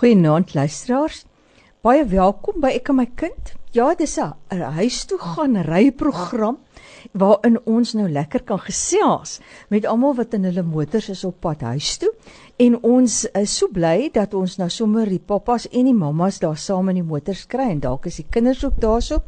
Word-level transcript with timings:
Goeienaand 0.00 0.54
luisteraars. 0.54 1.26
Baie 1.84 2.06
welkom 2.08 2.62
by 2.62 2.70
Ek 2.72 2.86
en 2.88 2.96
my 2.96 3.04
kind. 3.20 3.50
Ja, 3.76 3.90
dis 3.94 4.16
'n 4.16 4.60
huis 4.78 5.04
toe 5.04 5.18
gaan 5.20 5.60
ry 5.60 5.90
program 5.92 6.56
waarin 7.12 7.58
ons 7.66 7.92
nou 7.92 8.08
lekker 8.08 8.42
kan 8.42 8.58
gesels 8.58 9.40
met 9.68 9.84
almal 9.84 10.14
wat 10.14 10.32
in 10.32 10.44
hulle 10.44 10.62
motors 10.62 11.08
is 11.08 11.24
op 11.24 11.40
pad 11.40 11.60
huis 11.60 11.98
toe. 11.98 12.08
En 12.56 12.82
ons 12.82 13.24
is 13.24 13.56
so 13.56 13.68
bly 13.68 14.08
dat 14.12 14.34
ons 14.34 14.56
nou 14.56 14.70
sommer 14.70 15.04
die 15.04 15.20
pappas 15.26 15.68
en 15.68 15.84
die 15.84 15.94
mammas 15.94 16.38
daar 16.38 16.56
saam 16.56 16.88
in 16.88 16.94
die 16.94 17.10
motors 17.12 17.46
kry 17.46 17.68
en 17.68 17.80
dalk 17.80 18.06
is 18.06 18.16
die 18.16 18.26
kinders 18.30 18.64
ook 18.64 18.80
daarso. 18.80 19.20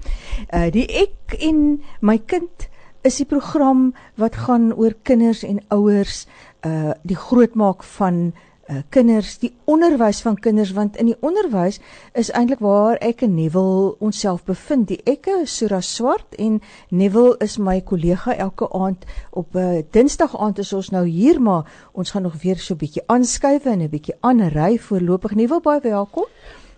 Uh 0.54 0.70
die 0.70 0.86
Ek 0.88 1.36
en 1.38 1.82
my 2.00 2.18
kind 2.18 2.68
is 3.02 3.16
die 3.16 3.26
program 3.26 3.92
wat 4.16 4.36
gaan 4.36 4.72
oor 4.72 4.94
kinders 5.02 5.42
en 5.42 5.60
ouers 5.68 6.26
uh 6.64 6.92
die 7.02 7.16
grootmaak 7.16 7.82
van 7.82 8.32
uh, 8.72 8.80
kinders, 8.88 9.36
die 9.38 9.52
onderwys 9.64 10.22
van 10.24 10.38
kinders 10.40 10.72
want 10.72 10.96
in 10.96 11.10
die 11.10 11.16
onderwys 11.20 11.78
is 12.18 12.30
eintlik 12.30 12.62
waar 12.64 12.96
ek 13.04 13.22
en 13.26 13.34
Neville 13.34 13.92
onsself 14.00 14.44
bevind. 14.48 14.88
Die 14.88 15.00
ekke 15.04 15.42
is 15.42 15.56
Sura 15.56 15.80
Swart 15.80 16.38
en 16.38 16.60
Neville 16.88 17.36
is 17.44 17.58
my 17.58 17.80
kollega 17.80 18.36
elke 18.36 18.70
aand 18.72 19.04
op 19.30 19.54
'n 19.54 19.58
uh, 19.58 19.78
eh, 19.78 19.84
Dinsdag 19.90 20.38
aand 20.38 20.58
is 20.58 20.72
ons 20.72 20.90
nou 20.90 21.06
hier 21.06 21.40
maar 21.40 21.70
ons 21.92 22.10
gaan 22.10 22.22
nog 22.22 22.42
weer 22.42 22.58
so 22.58 22.74
'n 22.74 22.78
bietjie 22.78 23.02
aanskuif 23.06 23.64
en 23.64 23.82
'n 23.82 23.88
bietjie 23.88 24.16
aanry 24.20 24.78
voorlopig. 24.78 25.34
Neville 25.34 25.60
baie 25.60 25.80
welkom. 25.80 26.26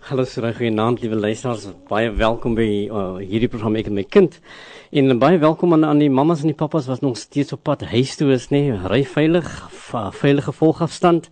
Hallo 0.05 0.21
Sura, 0.29 0.51
goeienaand 0.53 0.99
liewe 1.01 1.17
luisteraars. 1.17 1.63
Baie 1.89 2.11
welkom 2.13 2.53
by 2.53 2.65
uh, 2.93 3.05
hierdie 3.25 3.47
program 3.49 3.73
ek 3.79 3.87
en 3.89 3.95
my 3.97 4.03
kind. 4.05 4.35
En 4.93 5.09
baie 5.17 5.39
welkom 5.41 5.73
aan 5.73 5.87
aan 5.87 6.03
die 6.03 6.11
mammas 6.13 6.43
en 6.43 6.51
die 6.51 6.59
pappas 6.59 6.85
wat 6.85 7.01
nog 7.01 7.17
steeds 7.17 7.55
op 7.55 7.63
pad 7.65 7.87
huis 7.89 8.13
toe 8.19 8.27
is, 8.35 8.51
nê. 8.53 8.67
Ry 8.85 9.01
veilig, 9.09 9.49
veilige 10.19 10.53
volgafstand. 10.53 11.25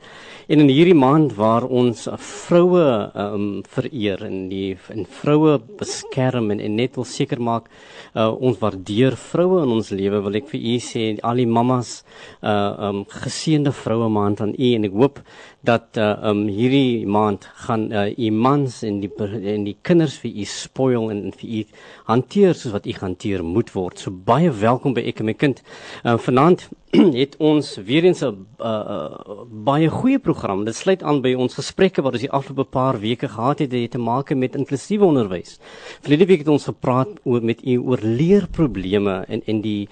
En 0.49 0.59
in 0.59 0.71
hierdie 0.73 0.97
maand 0.97 1.35
waar 1.37 1.67
ons 1.69 2.07
vroue 2.17 2.87
um 3.21 3.45
vereer 3.75 4.25
en 4.25 4.47
die 4.49 4.73
en 4.91 5.05
vroue 5.21 5.59
beskerm 5.77 6.49
en, 6.51 6.59
en 6.59 6.75
net 6.81 6.97
wil 6.97 7.05
seker 7.07 7.39
maak 7.39 7.69
uh, 7.69 8.27
ons 8.33 8.57
waardeer 8.59 9.15
vroue 9.15 9.61
in 9.63 9.71
ons 9.77 9.93
lewe 9.93 10.19
wil 10.25 10.41
ek 10.41 10.49
vir 10.49 10.65
u 10.73 10.75
sê 10.83 11.05
al 11.21 11.39
die 11.39 11.47
mammas 11.47 11.99
uh 12.41 12.89
um 12.89 13.05
geseënde 13.07 13.71
vroue 13.71 14.09
maand 14.11 14.41
aan 14.43 14.57
u 14.57 14.73
en 14.75 14.89
ek 14.89 14.97
hoop 14.97 15.21
dat 15.63 15.95
uh, 15.95 16.11
um 16.27 16.41
hierdie 16.51 17.07
maand 17.07 17.45
gaan 17.63 17.85
uh, 17.95 18.09
u 18.19 18.29
mans 18.35 18.81
en 18.83 18.99
die 18.99 19.11
en 19.23 19.63
die 19.63 19.77
kinders 19.81 20.17
vir 20.19 20.35
u 20.35 20.45
spoil 20.49 21.05
en, 21.13 21.21
en 21.29 21.35
vir 21.39 21.49
u 21.49 21.61
hanteer 22.09 22.57
soos 22.59 22.73
wat 22.75 22.87
u 22.89 22.95
hanteer 22.99 23.45
moet 23.47 23.71
word. 23.71 24.01
So 24.03 24.11
baie 24.11 24.51
welkom 24.51 24.95
by 24.97 25.05
ek 25.07 25.21
en 25.23 25.29
my 25.31 25.35
kind. 25.39 25.61
Uh, 26.03 26.17
vanaand 26.19 26.65
het 27.21 27.37
ons 27.39 27.69
weer 27.87 28.03
eens 28.03 28.23
'n 28.27 28.43
uh, 28.59 28.67
uh, 28.67 29.45
baie 29.69 29.87
goeie 29.87 30.19
program. 30.19 30.65
Dit 30.67 30.75
sluit 30.75 31.03
aan 31.03 31.21
by 31.23 31.33
ons 31.33 31.55
gesprekke 31.55 32.03
wat 32.03 32.19
ons 32.19 32.27
die 32.27 32.31
afgelope 32.31 32.67
paar 32.69 32.99
weke 32.99 33.31
gehad 33.31 33.63
het, 33.63 33.71
het 33.71 33.91
te 33.91 34.03
maak 34.03 34.35
met 34.35 34.55
inklusiewe 34.59 35.05
onderwys. 35.05 35.59
Verlede 36.01 36.27
week 36.27 36.43
het 36.43 36.51
ons 36.51 36.67
gepraat 36.67 37.23
oor 37.23 37.41
met 37.41 37.63
u 37.63 37.77
oor 37.77 38.03
leerprobleme 38.03 39.23
en 39.27 39.41
en 39.45 39.61
die 39.61 39.87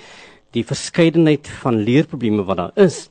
die 0.52 0.68
verskeidenheid 0.68 1.48
van 1.48 1.80
leerprobleme 1.80 2.44
wat 2.44 2.58
daar 2.58 2.76
is. 2.76 3.11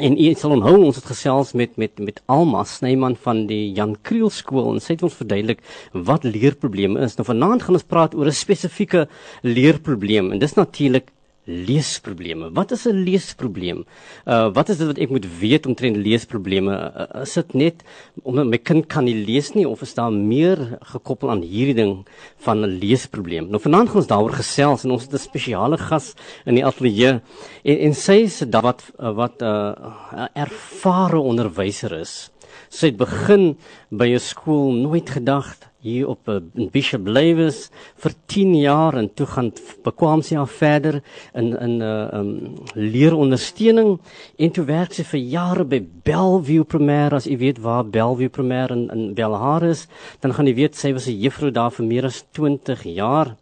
En 0.00 0.14
u 0.16 0.28
sal 0.40 0.54
onthou 0.54 0.78
ons 0.86 0.96
het 0.96 1.04
gesels 1.04 1.50
met 1.52 1.74
met 1.76 1.98
met 2.00 2.22
Alma 2.32 2.62
Snyman 2.64 3.12
van 3.24 3.42
die 3.46 3.74
Jan 3.76 3.92
Kriel 4.00 4.30
skool 4.32 4.70
en 4.70 4.80
sy 4.80 4.94
het 4.94 5.02
ons 5.04 5.18
verduidelik 5.18 5.60
wat 5.92 6.24
leerprobleme 6.24 7.02
is. 7.04 7.18
Nou 7.18 7.26
vanaand 7.28 7.66
gaan 7.66 7.76
ons 7.76 7.84
praat 7.84 8.14
oor 8.16 8.26
'n 8.26 8.32
spesifieke 8.32 9.06
leerprobleem 9.42 10.32
en 10.32 10.38
dis 10.38 10.56
natuurlik 10.56 11.12
leesprobleme. 11.44 12.52
Wat 12.54 12.70
is 12.70 12.86
'n 12.86 13.02
leesprobleem? 13.02 13.84
Uh 14.26 14.52
wat 14.52 14.68
is 14.68 14.78
dit 14.78 14.86
wat 14.86 14.98
ek 14.98 15.10
moet 15.10 15.26
weet 15.38 15.66
omtrent 15.66 15.96
leesprobleme? 15.96 16.70
Uh, 16.72 17.22
is 17.22 17.34
dit 17.34 17.54
net 17.54 17.82
omdat 18.22 18.46
my 18.46 18.58
kind 18.58 18.86
kan 18.86 19.04
nie 19.04 19.24
lees 19.26 19.52
nie 19.54 19.68
of 19.68 19.82
is 19.82 19.94
daar 19.94 20.12
meer 20.12 20.78
gekoppel 20.80 21.30
aan 21.30 21.42
hierdie 21.42 21.74
ding 21.74 22.06
van 22.38 22.62
'n 22.62 22.78
leesprobleem? 22.78 23.50
Nou 23.50 23.60
vanaand 23.60 23.88
gaan 23.88 23.96
ons 23.96 24.06
daaroor 24.06 24.32
gesels 24.32 24.84
en 24.84 24.90
ons 24.90 25.02
het 25.02 25.12
'n 25.12 25.18
spesiale 25.18 25.78
gas 25.78 26.14
in 26.46 26.54
die 26.54 26.64
ateljee 26.64 27.20
en 27.64 27.78
en 27.78 27.94
sy 27.94 28.26
sê 28.26 28.48
dat 28.48 28.62
wat 28.62 28.82
wat 28.98 29.42
'n 29.42 29.44
uh, 29.44 30.26
ervare 30.34 31.18
onderwyser 31.18 31.92
is. 32.00 32.30
Sy 32.68 32.86
het 32.86 32.96
begin 32.96 33.56
by 33.90 34.14
'n 34.14 34.20
skool 34.20 34.72
nooit 34.72 35.10
gedagte 35.10 35.71
hier 35.82 36.06
op 36.06 36.28
uh, 36.30 36.38
Bishop 36.70 37.08
Lewis 37.10 37.64
vir 37.98 38.14
10 38.30 38.54
jaar 38.62 38.94
en 39.00 39.08
toe 39.18 39.26
gaan 39.26 39.50
bekwam 39.82 40.22
sy 40.22 40.36
af 40.38 40.54
verder 40.60 41.00
in 41.34 41.50
in 41.58 41.76
'n 41.78 41.82
uh, 41.82 42.02
eh, 42.02 42.18
um, 42.18 42.62
leerondersteuning. 42.74 43.98
En 44.38 44.50
toe 44.50 44.64
werk 44.64 44.94
sy 44.94 45.02
vir 45.02 45.20
jare 45.20 45.64
by 45.64 45.82
Bellview 46.04 46.64
Primêr 46.64 47.14
as 47.14 47.26
u 47.26 47.36
weet 47.38 47.58
waar 47.58 47.84
Bellview 47.84 48.30
Primêr 48.30 48.70
in 48.70 48.90
in 48.90 49.14
Belhar 49.14 49.62
is 49.62 49.88
dan 50.20 50.34
gaan 50.34 50.46
jy 50.46 50.54
weet 50.54 50.76
sy 50.76 50.92
was 50.92 51.08
'n 51.08 51.18
juffrou 51.18 51.50
daar 51.50 51.72
vir 51.72 51.86
meer 51.86 52.04
as 52.04 52.24
20 52.32 52.82
jaar. 52.84 53.36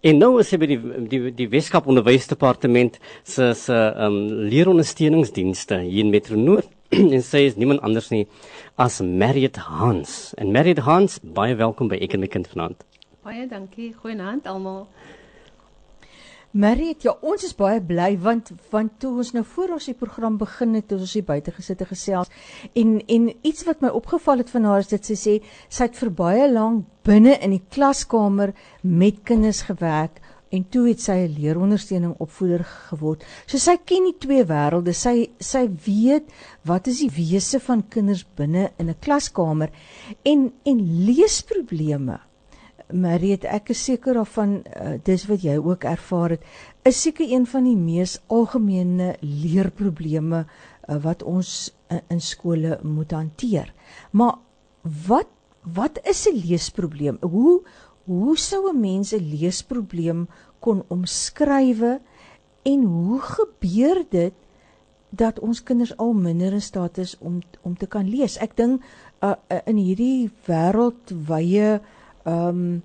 En 0.00 0.18
nou 0.18 0.38
is 0.40 0.48
sy 0.48 0.56
by 0.56 0.66
die 0.66 0.80
die 1.08 1.30
die 1.30 1.48
Weskaap 1.48 1.86
Onderwysdepartement 1.86 2.98
se 3.24 3.54
se 3.54 3.94
um, 3.96 4.48
leerondersteuningsdienste 4.48 5.78
hier 5.78 6.04
in 6.04 6.10
Metro 6.10 6.36
Noord 6.36 6.68
en 7.16 7.22
sy 7.24 7.46
is 7.48 7.56
niemand 7.56 7.80
anders 7.86 8.10
nie 8.12 8.26
as 8.80 9.00
Marriott 9.00 9.56
Hans. 9.56 10.34
En 10.36 10.52
Marriott 10.52 10.82
Hans, 10.84 11.16
baie 11.24 11.54
welkom 11.56 11.88
by 11.88 11.96
Ek 12.04 12.18
en 12.18 12.20
my 12.20 12.28
kind 12.28 12.48
vanaand. 12.52 12.84
Baie 13.24 13.46
dankie. 13.48 13.92
Goeienaand 13.96 14.48
almal. 14.50 14.84
Marriott, 16.52 17.06
ja, 17.06 17.14
ons 17.24 17.46
is 17.48 17.54
baie 17.56 17.80
bly 17.80 18.10
want 18.20 18.50
want 18.74 18.98
toe 19.00 19.14
ons 19.22 19.30
nou 19.32 19.44
voor 19.54 19.72
ons 19.78 19.86
die 19.88 19.96
program 19.96 20.36
begin 20.36 20.76
het, 20.76 20.92
ons 20.92 21.14
hier 21.16 21.24
buite 21.24 21.54
gesit 21.56 21.80
en 21.80 21.88
gesels 21.88 22.32
en 22.76 22.98
en 23.16 23.30
iets 23.40 23.64
wat 23.64 23.80
my 23.80 23.88
opgeval 23.96 24.44
het 24.44 24.52
van 24.52 24.68
haar 24.68 24.84
is 24.84 24.92
dit 24.92 25.12
sy 25.12 25.16
sê 25.16 25.38
sy 25.72 25.88
het 25.88 25.96
vir 25.96 26.12
baie 26.18 26.50
lank 26.52 26.84
binne 27.08 27.38
in 27.40 27.56
die 27.56 27.64
klaskamer 27.72 28.52
met 28.84 29.24
kinders 29.24 29.64
gewerk 29.70 30.20
en 30.52 30.64
toe 30.68 30.88
het 30.88 31.00
sy 31.00 31.16
'n 31.24 31.34
leerondersteuning 31.38 32.14
opvoeder 32.18 32.64
geword. 32.64 33.24
So 33.46 33.58
sy 33.58 33.76
ken 33.84 34.04
die 34.04 34.18
twee 34.18 34.44
wêrelde. 34.44 34.92
Sy 34.92 35.30
sy 35.38 35.68
weet 35.86 36.28
wat 36.64 36.86
is 36.86 36.98
die 37.00 37.10
wese 37.10 37.60
van 37.60 37.88
kinders 37.88 38.24
binne 38.36 38.70
in 38.78 38.90
'n 38.90 38.98
klaskamer 39.00 39.70
en 40.22 40.52
en 40.64 41.04
leesprobleme. 41.06 42.20
Mariet, 42.92 43.44
ek 43.44 43.70
is 43.70 43.84
seker 43.84 44.14
daarvan 44.14 44.62
uh, 44.76 44.98
dis 45.04 45.24
wat 45.26 45.42
jy 45.42 45.56
ook 45.56 45.84
ervaar 45.84 46.30
het. 46.30 46.42
Is 46.84 47.00
seker 47.00 47.24
een 47.24 47.46
van 47.46 47.64
die 47.64 47.76
mees 47.76 48.18
algemene 48.28 49.16
leerprobleme 49.20 50.44
uh, 50.44 50.96
wat 51.02 51.22
ons 51.22 51.72
uh, 51.90 51.98
in 52.10 52.20
skole 52.20 52.78
moet 52.82 53.10
hanteer. 53.10 53.72
Maar 54.12 54.36
wat 54.82 55.28
wat 55.62 55.98
is 56.04 56.26
'n 56.26 56.36
leesprobleem? 56.36 57.18
Hoe 57.20 57.62
hoe 58.04 58.38
sou 58.38 58.70
'n 58.70 58.80
mens 58.80 59.12
'n 59.12 59.28
leesprobleem 59.34 60.28
kon 60.60 60.84
omskrywe 60.88 62.00
en 62.62 62.82
hoe 62.82 63.20
gebeur 63.20 64.04
dit 64.10 64.34
dat 65.10 65.38
ons 65.38 65.62
kinders 65.62 65.96
al 65.96 66.12
minder 66.12 66.52
in 66.52 66.62
staat 66.62 66.98
is 66.98 67.18
om 67.18 67.40
om 67.62 67.76
te 67.76 67.86
kan 67.86 68.08
lees? 68.08 68.38
Ek 68.38 68.56
dink 68.56 68.82
uh, 69.22 69.34
uh, 69.48 69.58
in 69.66 69.76
hierdie 69.76 70.30
wêreldwye 70.46 71.80
ehm 72.24 72.48
um, 72.48 72.82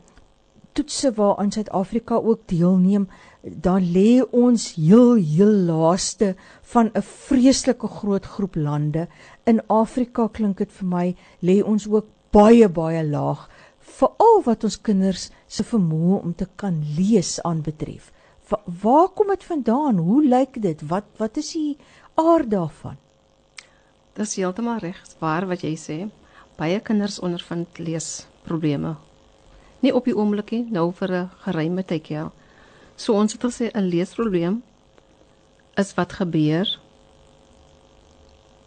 toetse 0.77 1.09
waaraan 1.13 1.51
Suid-Afrika 1.51 2.15
ook 2.15 2.39
deelneem, 2.45 3.07
dan 3.41 3.81
lê 3.81 4.21
ons 4.31 4.75
heel 4.75 5.15
heel 5.15 5.53
laaste 5.69 6.35
van 6.61 6.91
'n 6.93 7.01
vreeslike 7.01 7.87
groot 7.87 8.25
groep 8.25 8.55
lande. 8.55 9.07
In 9.45 9.61
Afrika 9.67 10.27
klink 10.27 10.57
dit 10.57 10.71
vir 10.71 10.87
my 10.87 11.15
lê 11.41 11.63
ons 11.63 11.87
ook 11.87 12.05
baie 12.31 12.69
baie 12.69 13.03
laag 13.03 13.49
veral 13.87 14.43
wat 14.45 14.63
ons 14.67 14.77
kinders 14.81 15.29
se 15.47 15.63
vermoë 15.63 16.21
om 16.21 16.33
te 16.35 16.47
kan 16.55 16.77
lees 16.97 17.37
aanbetref. 17.47 18.11
Va 18.47 18.61
waar 18.83 19.09
kom 19.15 19.31
dit 19.33 19.43
vandaan? 19.43 19.97
Hoe 19.97 20.21
lyk 20.23 20.61
dit? 20.61 20.83
Wat 20.87 21.07
wat 21.17 21.37
is 21.37 21.51
die 21.55 21.77
aard 22.15 22.51
daarvan? 22.51 22.97
Dis 24.17 24.35
heeltemal 24.35 24.79
reg, 24.81 24.99
waar 25.19 25.47
wat 25.47 25.63
jy 25.63 25.75
sê. 25.77 25.97
Baie 26.57 26.79
kinders 26.81 27.19
ondervind 27.19 27.77
leesprobleme. 27.77 28.95
Nie 29.85 29.93
op 29.93 30.07
die 30.09 30.15
oomblik 30.15 30.51
nie, 30.51 30.65
nou 30.71 30.91
vir 30.91 31.11
'n 31.11 31.29
geruime 31.45 31.83
tyd 31.83 32.07
ja. 32.09 32.31
So 32.95 33.13
ons 33.13 33.33
het 33.33 33.41
gesê 33.41 33.71
'n 33.73 33.89
leesprobleem 33.89 34.63
is 35.77 35.93
wat 35.93 36.13
gebeur. 36.13 36.79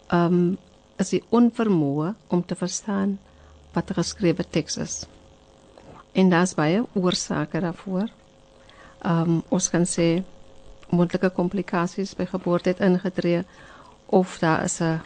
Ehm 0.09 0.35
um, 0.35 0.59
is 0.99 1.11
die 1.11 1.23
onvermoë 1.31 2.15
om 2.29 2.45
te 2.45 2.55
verstaan 2.55 3.19
wat 3.73 3.91
'n 3.91 3.95
geskrewe 3.95 4.45
teks 4.45 4.77
is. 4.77 5.07
En 6.13 6.31
daar's 6.31 6.55
baie 6.55 6.83
oorsake 6.93 7.61
daarvoor. 7.61 8.09
Ehm 9.03 9.31
um, 9.31 9.43
ons 9.49 9.71
kan 9.71 9.87
sê 9.87 10.23
moontlike 10.91 11.31
komplikasies 11.31 12.15
by 12.19 12.27
geboorte 12.27 12.69
het 12.69 12.81
ingetree 12.81 13.45
of 14.07 14.39
daar 14.39 14.65
is 14.65 14.81
'n 14.81 15.01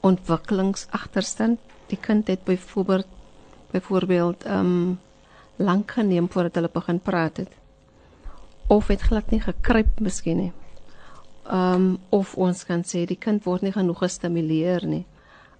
ontwikkelingsagterstand. 0.00 1.58
Die 1.86 1.98
kind 1.98 2.26
het 2.26 2.44
byvoorbeeld 2.44 3.06
byvoorbeeld 3.70 4.44
ehm 4.44 4.58
um, 4.58 5.00
lank 5.56 5.90
geneem 5.90 6.28
voordat 6.30 6.54
hulle 6.54 6.70
begin 6.72 7.00
praat 7.00 7.36
het. 7.36 7.50
Of 8.66 8.86
het 8.86 9.00
glad 9.00 9.30
nie 9.30 9.40
gekruip 9.40 10.00
miskien 10.00 10.36
nie. 10.36 10.52
Ehm 11.46 11.74
um, 11.74 11.98
of 12.08 12.34
ons 12.36 12.64
kan 12.64 12.82
sê 12.82 13.04
die 13.06 13.18
kind 13.18 13.44
word 13.44 13.62
nie 13.62 13.72
genoeg 13.72 13.98
gestimuleer 13.98 14.86
nie. 14.86 15.06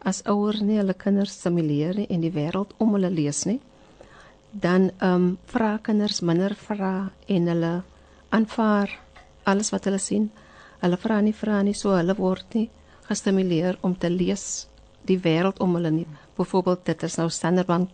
as 0.05 0.21
ouers 0.29 0.61
nie 0.61 0.77
hulle 0.79 0.95
kinders 1.01 1.39
stimuleer 1.39 1.97
nie 1.97 2.09
en 2.13 2.25
die 2.25 2.33
wêreld 2.33 2.75
om 2.83 2.93
hulle 2.97 3.11
lees 3.11 3.45
nie, 3.49 3.59
dan 4.61 4.91
ehm 4.99 5.15
um, 5.15 5.39
vra 5.51 5.79
kinders 5.83 6.21
minder 6.21 6.55
vra 6.55 7.11
en 7.27 7.47
hulle 7.47 7.83
aanvaar 8.29 8.99
alles 9.43 9.71
wat 9.71 9.85
hulle 9.85 9.99
sien. 9.99 10.31
Hulle 10.81 10.97
vra 10.97 11.21
nie 11.21 11.35
vra 11.35 11.63
nie, 11.63 11.75
so 11.75 11.97
hulle 11.97 12.15
word 12.15 12.55
nie 12.55 12.71
gestimuleer 13.09 13.79
om 13.81 13.97
te 13.99 14.11
lees 14.11 14.67
die 15.05 15.19
wêreld 15.19 15.61
om 15.61 15.75
hulle 15.75 15.91
nie. 15.91 16.07
Byvoorbeeld 16.37 16.85
dit 16.85 17.03
is 17.03 17.19
nou 17.21 17.29
standaardbank 17.31 17.91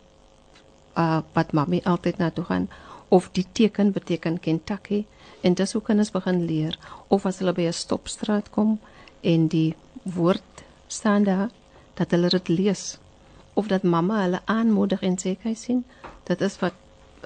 uh 0.98 1.20
wat 1.34 1.52
mami 1.52 1.80
altyd 1.84 2.18
na 2.18 2.30
toe 2.30 2.44
gaan 2.44 2.68
of 3.08 3.30
die 3.32 3.46
teken 3.52 3.92
beteken 3.92 4.40
Kentucky 4.40 5.04
en 5.40 5.54
dis 5.54 5.72
hoe 5.72 5.82
kinders 5.82 6.10
begin 6.10 6.44
leer 6.46 6.78
of 7.08 7.26
as 7.26 7.38
hulle 7.38 7.52
by 7.52 7.66
'n 7.68 7.72
stopstraat 7.72 8.50
kom 8.50 8.78
en 9.20 9.48
die 9.48 9.74
woord 10.02 10.64
staan 10.88 11.24
daar 11.24 11.50
dat 11.94 12.10
hulle 12.10 12.28
dit 12.28 12.48
lees 12.48 12.98
of 13.54 13.66
dat 13.66 13.82
mamma 13.82 14.22
hulle 14.22 14.40
aanmoedig 14.44 15.02
en 15.02 15.18
sê 15.18 15.34
kyk 15.42 15.58
sien? 15.58 15.84
Dit 16.24 16.40
is 16.40 16.58
wat 16.60 16.74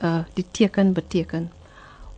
uh 0.02 0.24
die 0.34 0.46
teken 0.50 0.92
beteken. 0.92 1.50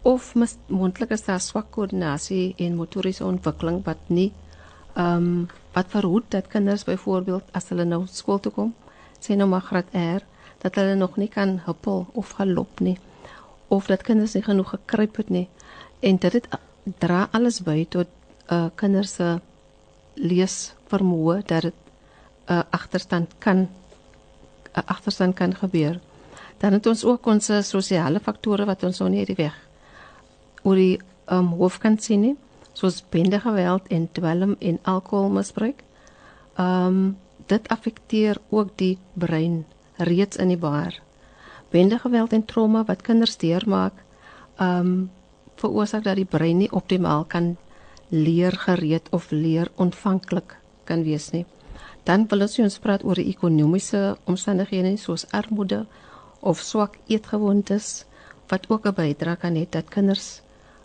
Of 0.02 0.34
moontlik 0.66 1.10
is 1.10 1.24
daar 1.24 1.40
swak 1.40 1.70
koördinasie 1.70 2.54
en 2.56 2.76
motoriese 2.76 3.24
ontwikkeling 3.24 3.84
wat 3.84 4.08
nie 4.08 4.32
ehm 4.94 5.16
um, 5.16 5.48
wat 5.72 5.86
verhoed 5.92 6.30
dat 6.32 6.46
kinders 6.48 6.84
byvoorbeeld 6.84 7.44
as 7.52 7.68
hulle 7.68 7.84
nou 7.84 8.06
skool 8.08 8.38
toe 8.40 8.52
kom 8.52 8.74
sê 9.20 9.36
nou 9.36 9.48
maar 9.48 9.60
graad 9.60 9.90
R 9.92 10.22
dat 10.62 10.74
hulle 10.74 10.94
nog 10.94 11.16
nie 11.16 11.28
kan 11.28 11.58
huppel 11.66 12.06
of 12.12 12.30
galop 12.38 12.80
nie 12.80 12.96
of 13.68 13.86
dat 13.86 14.02
kinders 14.02 14.34
nie 14.34 14.44
genoeg 14.46 14.70
gekruip 14.70 15.16
het 15.16 15.28
nie. 15.28 15.48
En 16.00 16.16
dit 16.16 16.32
het 16.32 16.46
dra 16.98 17.28
alles 17.32 17.60
by 17.66 17.84
tot 17.90 18.08
uh 18.52 18.68
kinders 18.74 19.16
se 19.18 19.40
lees 20.14 20.74
vermoë 20.90 21.40
dat 21.50 21.66
dit 21.66 21.74
uh, 22.46 22.62
agterstand 22.70 23.34
kan 23.38 23.66
agterstand 24.84 25.34
kan 25.34 25.54
gebeur. 25.54 26.00
Dan 26.58 26.72
het 26.72 26.86
ons 26.86 27.04
ook 27.04 27.26
ons 27.26 27.50
sosiale 27.62 28.20
faktore 28.20 28.64
wat 28.64 28.84
ons 28.84 28.98
nou 29.00 29.10
nie 29.10 29.24
uit 29.24 29.32
die 29.34 29.42
weg 29.44 29.56
oor 30.66 30.80
die 30.80 30.98
um 31.30 31.52
hoof 31.58 31.78
kan 31.82 31.98
sien 32.02 32.22
nie, 32.22 32.34
soos 32.76 33.00
bende 33.14 33.38
geweld 33.42 33.86
en 33.94 34.08
dwelm 34.12 34.56
en 34.58 34.78
alkoholmisbruik. 34.82 35.82
Um 36.58 37.16
dit 37.46 37.68
affekteer 37.70 38.40
ook 38.50 38.72
die 38.74 38.96
brein 39.14 39.60
reeds 40.02 40.40
in 40.42 40.50
die 40.50 40.58
baar. 40.58 40.96
Bende 41.70 41.98
geweld 42.02 42.32
en 42.34 42.44
trauma 42.44 42.82
wat 42.88 43.04
kinders 43.06 43.36
deurmaak, 43.38 43.94
um 44.58 45.10
veroorsaak 45.56 46.02
dat 46.04 46.18
die 46.18 46.28
brein 46.28 46.58
nie 46.58 46.72
optimaal 46.72 47.24
kan 47.24 47.54
leer 48.10 48.52
gereed 48.66 49.06
of 49.10 49.30
leer 49.30 49.70
ontvanklik 49.76 50.58
kan 50.84 51.02
wees 51.06 51.30
nie. 51.30 51.46
Dan 52.06 52.26
wil 52.30 52.44
ons 52.46 52.78
praat 52.82 53.04
oor 53.04 53.18
ekonomiese 53.18 54.16
omstandighede 54.30 54.96
soos 55.00 55.26
armoede 55.34 55.84
of 56.40 56.60
swak 56.62 56.98
eetgewoontes 57.06 58.04
wat 58.50 58.68
ook 58.70 58.86
'n 58.86 58.94
bydrae 58.94 59.36
kan 59.36 59.54
hê 59.54 59.66
dat 59.70 59.88
kinders 59.88 60.40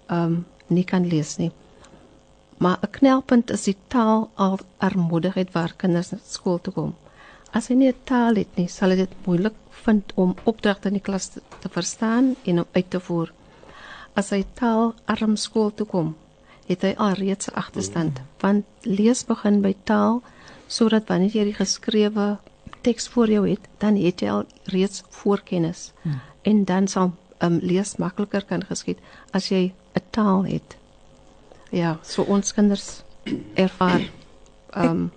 um 0.09 0.45
nie 0.67 0.83
kan 0.83 1.07
lees 1.07 1.37
nie. 1.37 1.51
Maar 2.57 2.77
'n 2.81 2.91
knelpunt 2.91 3.51
is 3.51 3.63
die 3.63 3.77
taal 3.87 4.29
al 4.35 4.59
armoedigheid 4.77 5.51
waar 5.53 5.73
kinders 5.77 6.13
skool 6.27 6.59
toe 6.61 6.73
kom. 6.73 6.95
As 7.53 7.67
hy 7.67 7.75
nie 7.75 7.93
taal 8.03 8.35
het 8.35 8.55
nie, 8.55 8.67
sal 8.67 8.89
dit 8.89 9.09
moeilik 9.25 9.55
vind 9.69 10.11
om 10.15 10.35
opdragte 10.43 10.87
in 10.87 10.93
die 10.93 11.07
klas 11.09 11.27
te, 11.27 11.41
te 11.59 11.69
verstaan 11.69 12.35
en 12.43 12.59
om 12.59 12.65
uit 12.71 12.89
te 12.89 12.99
voer 12.99 13.31
as 14.19 14.31
hy 14.35 14.43
taal 14.59 14.91
arm 15.11 15.37
skool 15.39 15.71
toe 15.75 15.87
kom, 15.87 16.11
het 16.67 16.83
hy 16.85 16.91
al 16.97 17.15
reeds 17.19 17.47
'n 17.49 17.55
agterstand, 17.61 18.19
mm. 18.19 18.27
want 18.43 18.65
lees 18.83 19.23
begin 19.25 19.61
by 19.61 19.75
taal 19.83 20.21
sodat 20.71 21.09
wanneer 21.11 21.35
jy 21.35 21.43
die 21.49 21.57
geskrewe 21.57 22.37
teks 22.85 23.09
voor 23.11 23.29
jou 23.29 23.43
het, 23.49 23.67
dan 23.83 23.97
het 23.99 24.23
jy 24.23 24.29
al 24.31 24.45
reeds 24.73 25.03
voorkennis. 25.21 25.91
Mm. 26.01 26.19
En 26.41 26.63
dan 26.65 26.87
sal 26.87 27.11
um, 27.43 27.59
lees 27.61 27.97
makliker 28.01 28.45
kan 28.47 28.63
geskied 28.65 29.01
as 29.35 29.51
jy 29.51 29.73
'n 29.95 30.05
taal 30.09 30.45
het. 30.45 30.77
Ja, 31.71 31.99
so 32.03 32.23
ons 32.23 32.53
kinders 32.53 33.03
ervaar 33.53 34.09
ehm 34.73 34.89
um, 34.89 35.11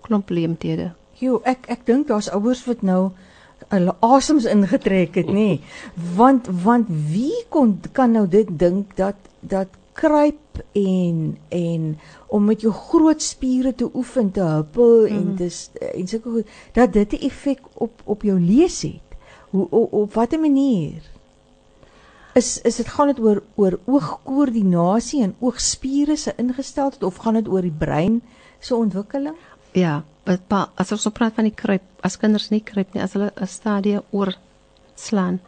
klomp 0.00 0.30
leemthede. 0.30 0.92
Jo, 1.18 1.40
ek 1.44 1.66
ek 1.66 1.86
dink 1.86 2.06
daar's 2.06 2.28
ouers 2.30 2.64
wat 2.66 2.82
nou 2.82 3.10
hulle 3.68 3.94
asems 4.00 4.44
ingetrek 4.44 5.14
het 5.14 5.30
nê 5.32 5.60
want 6.14 6.46
want 6.62 6.86
wie 6.88 7.44
kon 7.48 7.80
kan 7.92 8.12
nou 8.12 8.26
dit 8.28 8.46
dink 8.58 8.96
dat 8.96 9.16
dat 9.40 9.68
kruip 9.96 10.60
en 10.72 11.38
en 11.48 11.88
om 12.26 12.44
met 12.44 12.60
jou 12.64 12.72
groot 12.72 13.22
spiere 13.22 13.74
te 13.74 13.88
oefen 13.94 14.30
te 14.36 14.44
huppel 14.44 14.94
mm. 15.00 15.16
en 15.16 15.24
mhm. 15.24 15.36
dis 15.40 15.58
en 15.92 16.08
sulke 16.12 16.30
goed 16.38 16.54
dat 16.78 16.92
dit 16.92 17.12
'n 17.12 17.26
effek 17.30 17.60
op 17.74 18.00
op 18.04 18.22
jou 18.22 18.38
lees 18.40 18.82
het 18.82 19.18
hoe 19.50 19.66
op, 19.70 19.92
op 19.92 20.14
watter 20.14 20.40
manier 20.40 21.02
is 22.34 22.60
is 22.62 22.76
dit 22.76 22.88
gaan 22.88 23.12
dit 23.12 23.20
oor 23.20 23.42
oor 23.54 23.78
oogkoördinasie 23.84 25.22
en 25.22 25.36
oogspiere 25.38 26.16
se 26.16 26.32
ingesteldheid 26.36 27.02
of 27.02 27.16
gaan 27.16 27.34
dit 27.34 27.48
oor 27.48 27.62
die 27.62 27.78
brein 27.78 28.22
se 28.58 28.74
ontwikkeling 28.74 29.36
ja 29.72 30.02
pa, 30.34 30.66
as 30.74 30.92
ons 30.94 31.06
praat 31.14 31.36
van 31.36 31.46
die 31.46 31.54
kruip, 31.54 31.84
as 32.02 32.18
kinders 32.18 32.50
nie 32.50 32.62
kruip 32.66 32.94
nie, 32.94 33.02
as 33.02 33.14
hulle 33.14 33.30
'n 33.30 33.46
stadie 33.46 34.00
oor 34.10 34.34
slaan 34.96 35.40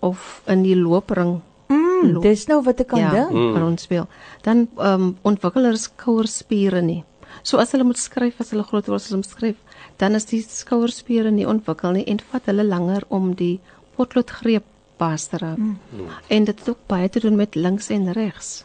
of 0.00 0.42
in 0.46 0.62
die 0.62 0.76
loopring 0.76 1.40
Mm, 1.68 2.20
dis 2.22 2.46
nou 2.46 2.60
wat 2.62 2.80
ek 2.80 2.90
kan 2.92 3.02
ja, 3.02 3.10
dink. 3.14 3.32
Mm. 3.34 3.62
ons 3.62 3.82
speel. 3.88 4.06
Dan 4.42 4.66
ehm 4.76 5.02
um, 5.02 5.16
ontwikkel 5.22 5.68
hulle 5.68 5.80
skouerspiere 5.80 6.82
nie. 6.82 7.02
So 7.42 7.58
as 7.58 7.72
hulle 7.74 7.84
moet 7.84 7.98
skryf, 8.00 8.40
as 8.40 8.52
hulle 8.54 8.64
groot 8.66 8.86
word, 8.86 9.00
as 9.00 9.08
hulle 9.10 9.22
moet 9.22 9.30
skryf, 9.30 9.80
dan 10.00 10.14
is 10.18 10.28
die 10.30 10.42
skouerspiere 10.42 11.30
nie 11.30 11.46
ontwikkel 11.48 11.96
nie 11.96 12.06
en 12.10 12.20
vat 12.30 12.46
hulle 12.50 12.64
langer 12.64 13.06
om 13.08 13.34
die 13.38 13.58
potloodgreep 13.96 14.64
vas 15.00 15.26
te 15.28 15.40
raak. 15.42 15.58
Mm. 15.58 16.12
En 16.32 16.44
dit 16.48 16.58
het 16.58 16.68
ook 16.68 16.86
baie 16.88 17.08
te 17.08 17.20
doen 17.20 17.36
met 17.36 17.54
links 17.54 17.90
en 17.90 18.12
regs. 18.12 18.64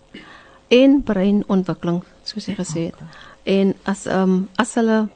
En 0.72 1.02
breinontwikkeling, 1.04 2.04
soos 2.24 2.48
jy 2.48 2.56
gesê 2.56 2.86
het. 2.92 2.96
Okay. 2.96 3.28
En 3.58 3.74
as 3.84 4.06
ehm 4.06 4.30
um, 4.30 4.48
as 4.56 4.76
hulle 4.80 5.08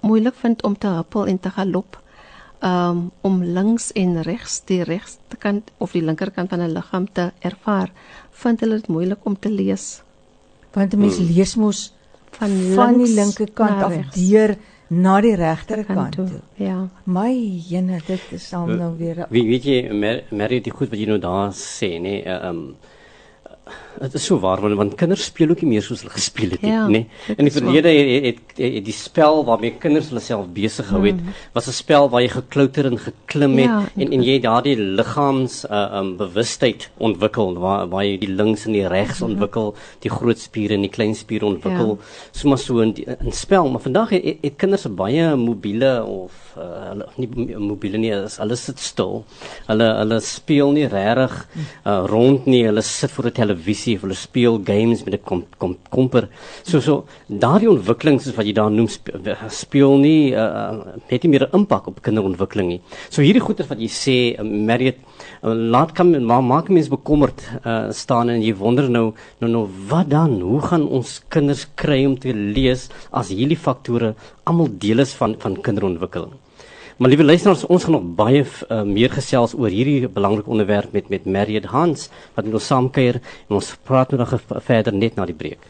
moeilik 0.00 0.34
vind 0.34 0.62
om 0.62 0.78
te 0.78 0.86
huppel 0.86 1.26
en 1.26 1.40
te 1.40 1.50
galop 1.50 1.98
um, 2.62 3.10
om 3.20 3.42
links 3.42 3.92
en 3.92 4.22
regs 4.22 4.60
die 4.68 4.82
regste 4.84 5.36
kant 5.38 5.70
of 5.78 5.92
die 5.92 6.02
linkerkant 6.02 6.50
van 6.50 6.62
'n 6.62 6.72
liggaam 6.72 7.06
te 7.12 7.30
ervaar, 7.40 7.90
vind 8.30 8.60
hulle 8.60 8.80
dit 8.80 8.88
moeilik 8.88 9.24
om 9.24 9.38
te 9.38 9.50
lees. 9.50 10.02
Want 10.72 10.94
'n 10.94 10.98
mens 10.98 11.16
hmm. 11.16 11.26
lees 11.26 11.56
mos 11.56 11.94
van, 12.30 12.50
van 12.74 12.98
die 12.98 13.14
linkerkant 13.14 13.82
af 13.82 14.14
deur 14.14 14.56
na 14.90 15.20
die 15.20 15.34
regterkant 15.34 16.12
toe. 16.12 16.26
toe. 16.26 16.40
Ja. 16.54 16.88
My 17.04 17.32
jene, 17.68 18.00
dit 18.06 18.20
is 18.30 18.52
al 18.52 18.66
nou 18.66 18.96
weer. 18.98 19.26
Wie 19.30 19.46
weet 19.46 19.64
jy 19.64 19.92
mer, 19.92 20.24
mer 20.30 20.48
die 20.48 20.72
goed 20.72 20.90
wat 20.90 20.98
jy 20.98 21.06
nou 21.06 21.18
daar 21.18 21.52
sê, 21.52 21.96
nê? 21.98 22.00
Nee, 22.00 22.22
ehm 22.22 22.48
um, 22.48 22.76
dit 23.98 24.14
is 24.14 24.24
so 24.24 24.38
waar 24.40 24.60
want, 24.60 24.76
want 24.78 24.94
kinders 24.94 25.24
speel 25.24 25.50
ook 25.50 25.62
nie 25.64 25.74
meer 25.74 25.84
soos 25.84 26.04
hulle 26.04 26.14
gespeel 26.14 26.54
het 26.54 26.62
nie, 26.62 26.70
ja, 26.72 26.86
nê. 26.88 27.02
In 27.36 27.48
die 27.48 27.52
verlede 27.52 27.90
het, 27.90 28.24
het, 28.24 28.40
het, 28.54 28.60
het 28.76 28.84
die 28.86 28.94
spel 28.96 29.42
waarmee 29.48 29.76
kinders 29.82 30.10
hulle 30.12 30.22
self 30.24 30.46
besig 30.54 30.88
gehou 30.88 31.02
het, 31.06 31.18
mm. 31.20 31.34
was 31.56 31.68
'n 31.68 31.76
spel 31.76 32.08
waar 32.10 32.22
jy 32.22 32.30
geklouter 32.36 32.86
en 32.86 32.98
geklim 32.98 33.58
het 33.58 33.66
ja, 33.66 33.80
en 33.96 34.12
en 34.12 34.22
jy 34.22 34.38
daardie 34.40 34.76
liggaams 34.76 35.64
uh, 35.64 35.98
um 36.00 36.16
bewustheid 36.16 36.88
ontwikkel 36.98 37.58
waar 37.58 37.88
waar 37.88 38.04
jy 38.04 38.16
die 38.18 38.32
links 38.32 38.66
en 38.66 38.72
die 38.72 38.86
regs 38.88 39.20
mm. 39.20 39.28
ontwikkel, 39.30 39.74
die 40.00 40.10
groot 40.10 40.38
spiere 40.38 40.74
en 40.74 40.86
die 40.86 40.92
klein 40.92 41.14
spiere 41.14 41.46
ontwikkel, 41.46 41.96
ja. 41.98 42.30
sommer 42.32 42.58
so 42.58 42.80
in 42.80 42.94
in 42.96 43.32
spel, 43.32 43.68
maar 43.68 43.80
vandag 43.80 44.10
het, 44.10 44.38
het 44.42 44.56
kinders 44.56 44.86
baie 44.86 45.36
mobiele 45.36 46.04
of 46.04 46.56
uh, 46.56 46.90
hulle 46.90 47.06
nie 47.16 47.56
mobiele 47.58 47.98
nie, 47.98 48.12
hulle 48.14 48.56
sit 48.56 48.78
stil. 48.78 49.24
Hulle 49.68 49.88
hulle 49.98 50.20
speel 50.24 50.72
nie 50.72 50.86
regtig 50.90 51.36
uh, 51.84 52.04
rond 52.10 52.46
nie, 52.46 52.64
hulle 52.66 52.82
sit 52.82 53.10
voor 53.10 53.30
'n 53.30 53.32
televisie 53.32 53.79
of 53.96 54.04
hulle 54.04 54.14
speel 54.14 54.58
games 54.64 55.04
met 55.04 55.14
'n 55.14 55.24
kom, 55.24 55.44
kom, 55.58 55.76
komper. 55.90 56.28
So 56.62 56.80
so 56.80 57.04
daardie 57.28 57.70
ontwikkeling 57.70 58.20
soos 58.20 58.36
wat 58.36 58.46
jy 58.46 58.52
daar 58.52 58.70
noem 58.70 58.88
speel, 58.88 59.98
nie 59.98 60.32
uh, 60.32 60.96
het 61.08 61.22
nie 61.22 61.30
meer 61.30 61.48
'n 61.48 61.56
impak 61.60 61.86
op 61.86 62.02
kinderontwikkeling 62.02 62.68
nie. 62.68 62.80
So 63.08 63.22
hierdie 63.22 63.40
goeie 63.42 63.66
wat 63.68 63.78
jy 63.78 63.88
sê 63.88 64.16
uh, 64.38 64.44
Marriott 64.44 64.98
uh, 65.42 65.54
laat 65.54 65.94
kom 65.94 66.10
maar 66.24 66.42
maak 66.42 66.68
mense 66.68 66.90
bekommerd 66.90 67.40
uh, 67.64 67.90
staan 67.90 68.28
en 68.28 68.42
jy 68.42 68.54
wonder 68.54 68.90
nou 68.90 69.14
nou 69.40 69.50
nou 69.50 69.68
wat 69.88 70.10
dan? 70.10 70.40
Hoe 70.40 70.60
gaan 70.60 70.88
ons 70.88 71.22
kinders 71.28 71.66
kry 71.74 72.04
om 72.06 72.18
te 72.18 72.32
lees 72.34 72.88
as 73.10 73.28
hierdie 73.28 73.58
faktore 73.58 74.14
almal 74.44 74.68
deel 74.78 74.98
is 75.00 75.14
van 75.14 75.36
van 75.38 75.60
kinderontwikkeling? 75.60 76.32
Maar 77.00 77.08
liewe 77.08 77.24
luisteraars, 77.24 77.62
ons 77.66 77.84
gaan 77.84 77.94
nog 77.96 78.08
baie 78.14 78.42
uh, 78.44 78.82
meer 78.84 79.08
gesels 79.08 79.54
oor 79.56 79.72
hierdie 79.72 80.08
belangrike 80.12 80.52
onderwerp 80.52 80.92
met 80.92 81.06
met 81.08 81.24
Mariet 81.24 81.64
Hans 81.72 82.10
wat 82.34 82.44
met 82.44 82.58
ons 82.58 82.66
saamkuier 82.68 83.16
en 83.48 83.56
ons 83.56 83.70
praat 83.88 84.12
nog 84.12 84.34
verder 84.66 84.92
net 84.92 85.16
na 85.16 85.24
die 85.24 85.34
breek. 85.34 85.64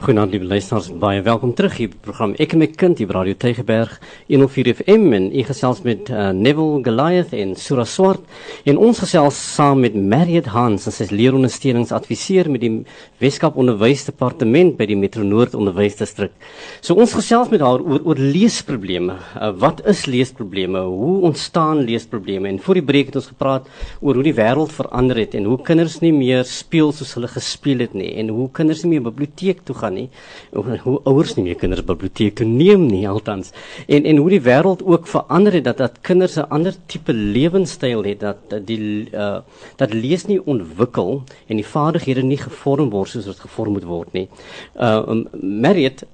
Goeienaand 0.00 0.32
lieve 0.32 0.46
luisteraars, 0.48 0.86
baie 0.96 1.20
welkom 1.22 1.52
terug 1.54 1.74
hier 1.76 1.90
by 1.90 1.96
die 1.98 2.04
program 2.06 2.32
Ek 2.40 2.54
en 2.54 2.62
my 2.62 2.66
kind 2.80 2.96
hier 2.98 3.10
by 3.10 3.18
Radio 3.18 3.36
Tygerberg 3.38 3.92
104 4.30 4.70
FM 4.78 5.12
en 5.12 5.26
ek 5.36 5.50
gesels 5.50 5.82
met 5.84 6.08
uh, 6.08 6.30
Neville 6.32 6.80
Goliath 6.86 7.34
en 7.36 7.52
Sura 7.60 7.84
Swart 7.86 8.24
en 8.68 8.80
ons 8.80 9.02
gesels 9.02 9.36
saam 9.36 9.82
met 9.84 9.94
Marriott 9.94 10.48
Hans, 10.54 10.86
sy 10.88 11.04
is 11.04 11.12
leerondersteuningsadviseur 11.12 12.48
met 12.54 12.64
die 12.64 12.70
Weskaap 13.20 13.58
Onderwysdepartement 13.60 14.78
by 14.78 14.88
die 14.88 14.96
Metro 14.96 15.26
Noord 15.26 15.58
Onderwysdistrik. 15.58 16.32
So 16.80 16.96
ons 16.96 17.12
gesels 17.18 17.52
met 17.52 17.62
haar 17.62 17.84
oor 17.84 18.00
oor 18.08 18.22
leesprobleme. 18.22 19.18
Uh, 19.36 19.52
wat 19.60 19.84
is 19.92 20.06
leesprobleme? 20.08 20.86
Hoe 20.88 21.18
ontstaan 21.28 21.84
leesprobleme? 21.84 22.48
En 22.48 22.62
voor 22.64 22.80
die 22.80 22.86
breek 22.88 23.12
het 23.12 23.20
ons 23.20 23.30
gepraat 23.34 23.68
oor 24.00 24.18
hoe 24.18 24.26
die 24.30 24.36
wêreld 24.40 24.72
verander 24.72 25.20
het 25.20 25.36
en 25.36 25.50
hoe 25.52 25.60
kinders 25.60 26.00
nie 26.00 26.14
meer 26.16 26.48
speel 26.48 26.96
soos 26.96 27.12
hulle 27.18 27.30
gespeel 27.30 27.84
het 27.84 27.94
nie 27.98 28.14
en 28.22 28.32
hoe 28.32 28.48
kinders 28.56 28.86
nie 28.86 28.96
meer 28.96 29.06
biblioteek 29.12 29.62
toe 29.68 29.76
gaan 29.82 29.98
nie. 29.98 30.08
Hoe 30.54 31.00
ouers 31.08 31.34
nie 31.36 31.44
meer 31.48 31.58
kinders 31.60 31.84
biblioteek 31.86 32.38
toe 32.38 32.46
neem 32.46 32.86
nie 32.90 33.04
althans. 33.08 33.52
En 33.86 34.06
en 34.08 34.22
hoe 34.22 34.30
die 34.36 34.42
wêreld 34.46 34.84
ook 34.86 35.10
verander 35.10 35.58
het 35.58 35.66
dat 35.70 35.82
dat 35.82 36.00
kinders 36.08 36.38
'n 36.38 36.48
ander 36.48 36.74
tipe 36.86 37.12
lewenstyl 37.12 38.04
het 38.04 38.20
dat, 38.20 38.38
dat 38.48 38.66
die 38.66 39.10
uh 39.12 39.40
dat 39.76 39.92
lees 39.92 40.26
nie 40.26 40.40
ontwikkel 40.46 41.22
en 41.48 41.56
die 41.56 41.66
vaardighede 41.66 42.22
nie 42.22 42.38
gevorm 42.38 42.90
word 42.90 43.10
soos 43.10 43.26
wat 43.26 43.40
gevorm 43.40 43.72
moet 43.72 43.84
word 43.84 44.12
nie. 44.12 44.28
Uh 44.76 45.02
um, 45.08 45.26
Marriott 45.40 46.04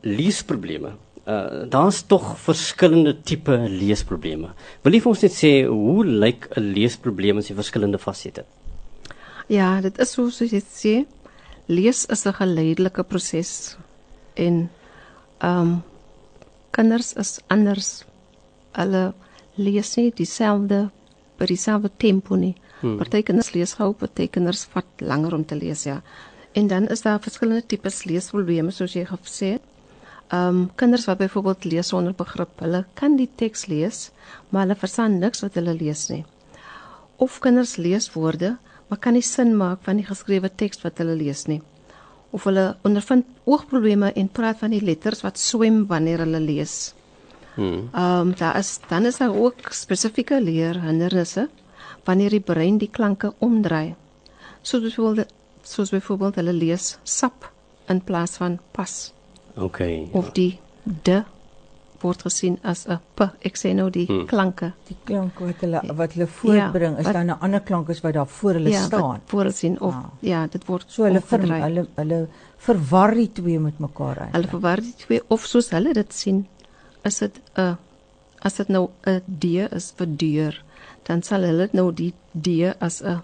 leesprobleme. 0.00 0.92
Uh 1.26 1.66
daar's 1.68 2.02
tog 2.06 2.38
verskillende 2.38 3.16
tipe 3.22 3.56
leesprobleme. 3.68 4.52
Wil 4.82 4.92
jy 4.92 5.00
vir 5.00 5.10
ons 5.10 5.24
net 5.26 5.34
sê 5.34 5.52
hoe 5.66 6.04
lyk 6.04 6.48
'n 6.56 6.72
leesprobleem 6.76 7.38
as 7.38 7.48
jy 7.48 7.54
verskillende 7.54 7.98
fasette? 7.98 8.44
Ja, 9.48 9.80
dit 9.80 9.98
is 9.98 10.12
soos 10.12 10.38
jy 10.42 10.60
sê 10.60 10.94
lees 11.66 12.06
is 12.06 12.26
'n 12.26 12.32
geleidelike 12.32 13.02
proses 13.02 13.76
en 14.34 14.70
ehm 15.38 15.60
um, 15.60 15.82
kinders 16.70 17.12
is 17.12 17.40
anders. 17.46 18.04
Hulle 18.72 19.14
lees 19.54 19.96
nie 19.96 20.12
dieselfde 20.12 20.90
by 21.38 21.46
dieselfde 21.46 21.90
tempo 21.96 22.36
nie. 22.36 22.54
Hmm. 22.80 22.96
Party 23.00 23.22
kinders 23.22 23.52
lees 23.54 23.74
gou, 23.78 23.92
party 23.92 24.28
kinders 24.28 24.66
vat 24.74 24.86
langer 25.00 25.34
om 25.34 25.44
te 25.44 25.56
lees, 25.56 25.84
ja. 25.84 26.02
En 26.52 26.66
dan 26.66 26.88
is 26.88 27.02
daar 27.02 27.20
verskillende 27.20 27.66
tipes 27.66 28.04
leesprobleme 28.04 28.70
soos 28.70 28.92
jy 28.96 29.04
gesê 29.08 29.56
het. 29.56 29.62
Ehm 30.28 30.48
um, 30.48 30.70
kinders 30.74 31.06
wat 31.06 31.18
byvoorbeeld 31.18 31.64
lees 31.64 31.88
sonder 31.88 32.14
begrip, 32.14 32.60
hulle 32.60 32.84
kan 32.94 33.16
die 33.16 33.30
teks 33.36 33.66
lees, 33.66 34.10
maar 34.50 34.66
hulle 34.66 34.76
verstaan 34.76 35.18
niks 35.18 35.40
wat 35.40 35.54
hulle 35.54 35.74
lees 35.74 36.08
nie. 36.08 36.24
Of 37.16 37.38
kinders 37.40 37.76
lees 37.76 38.10
woorde, 38.12 38.56
maar 38.88 38.98
kan 38.98 39.16
nie 39.16 39.24
sin 39.24 39.56
maak 39.56 39.82
van 39.86 40.00
die 40.00 40.06
geskrewe 40.06 40.50
teks 40.62 40.82
wat 40.84 40.98
hulle 41.02 41.16
lees 41.18 41.46
nie. 41.50 41.60
Of 42.30 42.44
hulle 42.48 42.76
ondervind 42.86 43.26
oogprobleme 43.44 44.12
en 44.12 44.28
praat 44.28 44.60
van 44.62 44.74
die 44.74 44.82
letters 44.84 45.22
wat 45.26 45.38
swem 45.38 45.84
wanneer 45.90 46.24
hulle 46.24 46.40
lees. 46.40 46.94
Hmm. 47.56 47.88
Ehm 47.92 48.20
um, 48.20 48.34
daar 48.36 48.58
is 48.58 48.78
dan 48.88 49.06
is 49.06 49.18
daar 49.18 49.34
ook 49.34 49.72
spesifieke 49.72 50.40
leerhindernisse 50.42 51.48
wanneer 52.04 52.30
die 52.30 52.44
brein 52.44 52.78
die 52.78 52.90
klanke 52.90 53.32
omdraai. 53.38 53.94
Soos 54.62 54.82
byvoorbeeld 54.82 55.32
soos 55.62 55.90
byvoorbeeld 55.90 56.34
hulle 56.34 56.52
lees 56.52 56.98
sap 57.02 57.50
in 57.88 58.02
plaas 58.04 58.36
van 58.36 58.58
pas. 58.70 59.12
OK. 59.56 59.80
Of 60.12 60.30
die 60.32 60.58
de 60.84 61.22
word 62.02 62.22
gesien 62.26 62.58
as 62.62 62.86
'n 62.88 62.98
p. 63.14 63.28
Ek 63.40 63.56
sê 63.56 63.74
nou 63.74 63.90
die 63.90 64.06
hmm. 64.06 64.26
klanke. 64.26 64.72
Die 64.88 64.96
klanke 65.04 65.46
wat 65.46 65.60
hulle 65.64 65.80
wat 66.00 66.12
hulle 66.16 66.26
voortbring 66.26 66.96
ja, 66.96 67.00
is 67.00 67.12
dan 67.12 67.30
'n 67.30 67.38
ander 67.40 67.60
klank 67.60 67.90
as 67.90 68.00
wat 68.00 68.14
daar 68.14 68.26
voor 68.26 68.52
hulle 68.58 68.70
ja, 68.70 68.82
staan. 68.82 69.20
Ja, 69.20 69.20
voor 69.26 69.40
hulle 69.40 69.52
sien 69.52 69.80
of 69.80 69.94
ah. 69.94 70.04
ja, 70.20 70.46
dit 70.46 70.64
word 70.66 70.84
so 70.88 71.04
hulle 71.04 71.20
ver, 71.20 71.40
hulle 71.40 71.86
hulle 71.96 72.28
verwar 72.56 73.14
die 73.14 73.32
twee 73.32 73.58
met 73.60 73.78
mekaar 73.78 74.18
uit. 74.18 74.32
Hulle 74.32 74.48
verwar 74.48 74.80
die 74.80 74.94
twee 74.94 75.22
of 75.28 75.46
soos 75.46 75.70
hulle 75.70 75.92
dit 75.92 76.12
sien 76.12 76.46
is 77.02 77.18
dit 77.18 77.40
'n 77.56 77.76
as 78.40 78.54
dit 78.54 78.68
nou 78.68 78.90
'n 79.06 79.22
d 79.26 79.44
is 79.70 79.92
vir 79.96 80.06
deur, 80.06 80.64
dan 81.06 81.22
sal 81.22 81.42
hulle 81.42 81.68
nou 81.72 81.92
die 81.92 82.12
d 82.32 82.74
as 82.80 83.02
'n 83.02 83.22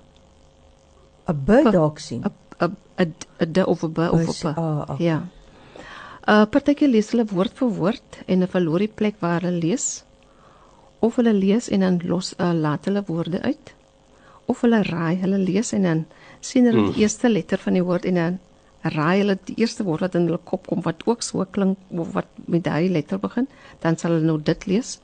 'n 1.29 1.45
b 1.45 1.63
dalk 1.71 1.99
sien. 1.99 2.23
'n 2.23 2.77
'n 2.99 3.15
'n 3.41 3.53
d 3.53 3.65
of 3.65 3.83
'n 3.85 3.93
b 3.93 3.99
of 3.99 4.21
'n 4.21 4.27
p. 4.27 4.59
Ah, 4.59 4.81
okay. 4.89 5.07
Ja. 5.07 5.23
Uh 6.23 6.45
partykeer 6.47 6.89
lees 6.89 7.11
hulle 7.11 7.27
woord 7.27 7.55
vir 7.59 7.71
woord 7.79 8.19
en 8.31 8.47
verloor 8.47 8.85
die 8.85 8.95
plek 9.01 9.17
waar 9.21 9.43
hulle 9.43 9.59
lees. 9.59 10.05
Of 11.03 11.19
hulle 11.19 11.33
lees 11.35 11.69
en 11.69 11.83
dan 11.83 11.99
los 12.07 12.35
uh, 12.39 12.53
laat 12.55 12.87
hulle 12.87 13.03
woorde 13.09 13.43
uit. 13.43 13.73
Of 14.47 14.63
hulle 14.63 14.83
raai, 14.87 15.17
hulle 15.19 15.41
lees 15.43 15.73
en 15.75 15.89
dan 15.89 16.05
sien 16.41 16.69
hulle 16.69 16.87
die 16.87 16.93
hmm. 16.93 17.03
eerste 17.03 17.31
letter 17.31 17.59
van 17.59 17.79
die 17.79 17.83
woord 17.87 18.07
en 18.11 18.21
dan 18.21 18.39
raai 18.83 19.23
hulle 19.23 19.37
die 19.47 19.57
eerste 19.63 19.85
woord 19.87 20.07
wat 20.07 20.17
in 20.19 20.27
hulle 20.27 20.41
kop 20.51 20.67
kom 20.67 20.83
wat 20.87 21.03
ook 21.07 21.23
so 21.23 21.45
klink 21.57 21.79
of 21.91 22.15
wat 22.15 22.31
met 22.51 22.65
daai 22.67 22.91
letter 22.91 23.19
begin, 23.23 23.47
dan 23.83 23.99
sal 23.99 24.17
hulle 24.17 24.27
nou 24.27 24.39
dit 24.43 24.67
lees 24.67 24.97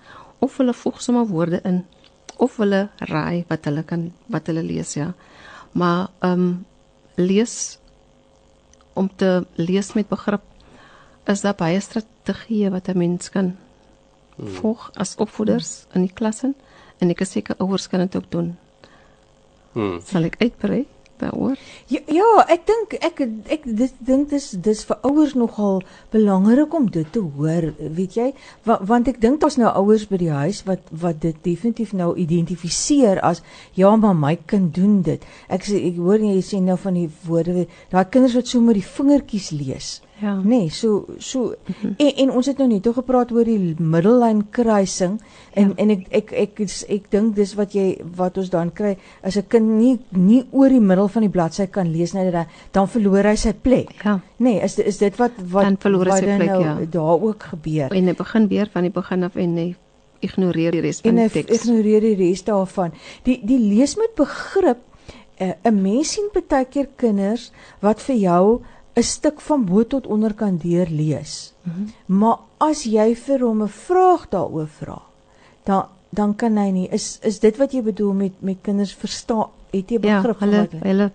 of 0.42 0.56
hulle 0.58 0.74
voeg 0.74 1.00
sommer 1.02 1.26
woorde 1.30 1.60
in 1.64 1.84
of 2.38 2.56
hulle 2.62 2.88
raai 3.10 3.44
wat 3.50 3.66
hulle 3.66 3.82
kan 3.86 4.08
wat 4.30 4.50
hulle 4.50 4.62
lees 4.62 4.94
ja. 4.98 5.12
Maar 5.72 6.08
ehm 6.22 6.42
um, 6.46 6.64
lees 7.18 7.78
om 8.94 9.08
te 9.16 9.44
lees 9.54 9.92
met 9.94 10.08
begrip 10.08 10.42
is 11.28 11.44
daar 11.44 11.56
baie 11.58 11.80
strategieë 11.80 12.70
wat 12.74 12.88
'n 12.88 12.98
mens 12.98 13.30
kan 13.30 13.56
hmm. 14.36 14.54
volg 14.60 14.90
as 14.94 15.16
opvoeders 15.16 15.86
in 15.94 16.06
die 16.06 16.14
klasse 16.14 16.54
en 16.98 17.10
ek 17.10 17.20
is 17.20 17.30
seker 17.36 17.58
ouers 17.58 17.88
kan 17.88 18.00
dit 18.00 18.16
ook 18.16 18.30
doen. 18.30 18.56
Hmm. 19.72 20.00
Sal 20.04 20.24
ek 20.24 20.40
uitbrei 20.42 20.86
daaroor? 21.18 21.58
Ja, 21.90 22.00
ja, 22.06 22.26
ek 22.50 22.64
dink 22.68 22.94
ek 23.04 23.20
ek 23.50 23.66
dis 23.78 23.92
dink 23.98 24.30
dis 24.30 24.50
dis 24.64 24.84
vir 24.86 24.98
ouers 25.06 25.34
nogal 25.38 25.82
belangrik 26.14 26.74
om 26.74 26.88
dit 26.94 27.12
te 27.12 27.20
hoor, 27.20 27.72
weet 27.78 28.18
jy? 28.18 28.28
Wa, 28.68 28.78
want 28.86 29.10
ek 29.10 29.20
dink 29.22 29.40
daar's 29.42 29.58
nou 29.60 29.70
ouers 29.82 30.06
by 30.10 30.20
die 30.20 30.32
huis 30.32 30.62
wat 30.68 30.90
wat 31.04 31.20
dit 31.24 31.38
definitief 31.44 31.92
nou 31.92 32.14
identifiseer 32.16 33.22
as 33.26 33.42
ja, 33.78 33.94
maar 33.96 34.16
my 34.16 34.36
kind 34.46 34.74
doen 34.74 35.00
dit. 35.02 35.24
Ek 35.48 35.66
sê 35.66 35.80
ek 35.90 35.98
hoor 36.02 36.22
jy 36.22 36.38
sê 36.44 36.62
nou 36.62 36.78
van 36.80 36.98
die 36.98 37.08
woorde, 37.26 37.66
daai 37.90 38.04
kinders 38.06 38.38
wat 38.38 38.50
so 38.50 38.62
met 38.64 38.78
die 38.78 38.86
vingertjies 38.86 39.50
lees. 39.56 39.90
Ja. 40.20 40.40
Nee, 40.42 40.70
so 40.70 41.06
so 41.18 41.40
mm 41.40 41.74
-hmm. 41.80 41.94
en, 41.96 42.16
en 42.16 42.30
ons 42.30 42.46
het 42.46 42.58
nou 42.58 42.68
net 42.68 42.82
toe 42.82 42.92
gepraat 42.92 43.32
oor 43.32 43.44
die 43.44 43.74
middellyn 43.78 44.50
kruising 44.50 45.20
en 45.52 45.68
ja. 45.68 45.74
en 45.76 45.90
ek 45.90 46.06
ek 46.08 46.32
ek 46.32 46.60
ek, 46.60 46.70
ek 46.88 47.10
dink 47.10 47.34
dis 47.36 47.54
wat 47.54 47.72
jy 47.72 48.00
wat 48.16 48.38
ons 48.38 48.50
dan 48.50 48.72
kry 48.72 48.96
as 49.22 49.36
'n 49.36 49.46
kind 49.48 49.68
nie 49.68 49.98
nie 50.08 50.44
oor 50.50 50.68
die 50.68 50.80
middel 50.80 51.08
van 51.08 51.22
die 51.22 51.30
bladsy 51.30 51.66
kan 51.66 51.92
lees 51.92 52.12
nie 52.12 52.30
dan 52.30 52.46
dan 52.70 52.88
verloor 52.88 53.24
hy 53.24 53.36
sy 53.36 53.52
plek. 53.52 54.02
Ja. 54.04 54.20
Nee, 54.36 54.60
is 54.60 54.78
is 54.78 54.98
dit 54.98 55.16
wat 55.16 55.32
wat 55.50 55.62
dan 55.62 55.76
verloor 55.78 56.06
hy 56.06 56.18
sy 56.18 56.36
plek 56.36 56.50
nou 56.50 56.62
ja. 56.62 56.78
daar 56.90 57.22
ook 57.22 57.42
gebeur. 57.42 57.92
En 57.94 58.06
hy 58.06 58.14
begin 58.14 58.48
weer 58.48 58.68
van 58.72 58.82
die 58.82 58.92
begin 58.92 59.22
af 59.24 59.36
en 59.36 59.56
hy 59.56 59.74
ignoreer 60.20 60.72
die 60.72 60.80
res 60.80 61.00
van 61.00 61.14
die 61.14 61.28
teks. 61.28 61.48
En 61.48 61.54
ignoreer 61.54 62.00
die 62.00 62.16
res 62.16 62.42
daarvan. 62.44 62.92
Die 63.22 63.38
die 63.46 63.58
lees 63.58 63.96
met 63.96 64.14
begrip 64.16 64.78
eh, 65.36 65.54
'n 65.62 65.74
uh, 65.74 65.82
mens 65.82 66.12
sien 66.12 66.28
baie 66.32 66.64
keer 66.64 66.88
kinders 66.96 67.52
wat 67.80 68.00
vir 68.02 68.16
jou 68.16 68.60
'n 68.98 69.02
stuk 69.02 69.40
van 69.40 69.64
bo 69.64 69.86
tot 69.86 70.06
onder 70.06 70.34
kan 70.34 70.56
deurlees. 70.56 71.52
Mm 71.62 71.72
-hmm. 71.72 72.18
Maar 72.18 72.38
as 72.56 72.82
jy 72.82 73.14
vir 73.14 73.40
hom 73.40 73.62
'n 73.62 73.68
vraag 73.68 74.28
daaroor 74.28 74.68
vra, 74.68 75.02
dan 75.64 75.86
dan 76.10 76.34
kan 76.36 76.56
hy 76.56 76.70
nie 76.70 76.88
is 76.88 77.18
is 77.22 77.40
dit 77.40 77.56
wat 77.60 77.72
jy 77.72 77.82
bedoel 77.84 78.12
met 78.12 78.32
met 78.40 78.56
kinders 78.62 78.94
verstaan 78.94 79.50
het 79.70 79.90
jy 79.90 79.98
begrip 80.00 80.40
ja, 80.40 80.46
hulle, 80.46 80.60
wat 80.64 80.86
hulle 80.86 81.10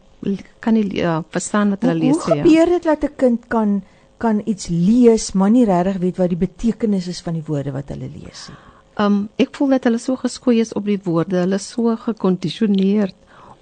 kan 0.59 0.77
nie 0.77 0.85
ja, 0.95 1.23
verstaan 1.33 1.73
wat 1.73 1.81
hulle 1.81 1.99
lees 1.99 2.19
ja. 2.25 2.35
Hoe 2.35 2.43
gebeur 2.43 2.65
dit 2.75 2.83
dat 2.83 3.03
'n 3.03 3.15
kind 3.15 3.47
kan 3.47 3.81
kan 4.17 4.41
iets 4.45 4.67
lees 4.67 5.31
maar 5.33 5.49
nie 5.49 5.65
regtig 5.65 5.97
weet 5.97 6.17
wat 6.17 6.29
die 6.29 6.37
betekenis 6.37 7.07
is 7.07 7.21
van 7.21 7.33
die 7.33 7.43
woorde 7.45 7.71
wat 7.71 7.89
hulle 7.89 8.09
lees 8.09 8.47
nie? 8.49 8.59
Um 8.97 9.29
ek 9.35 9.55
voel 9.55 9.69
dat 9.69 9.83
hulle 9.83 9.97
so 9.97 10.15
geskoei 10.15 10.59
is 10.59 10.73
op 10.73 10.85
die 10.85 10.99
woorde, 11.03 11.37
hulle 11.37 11.57
so 11.57 11.95
gekondisioneer 11.95 13.11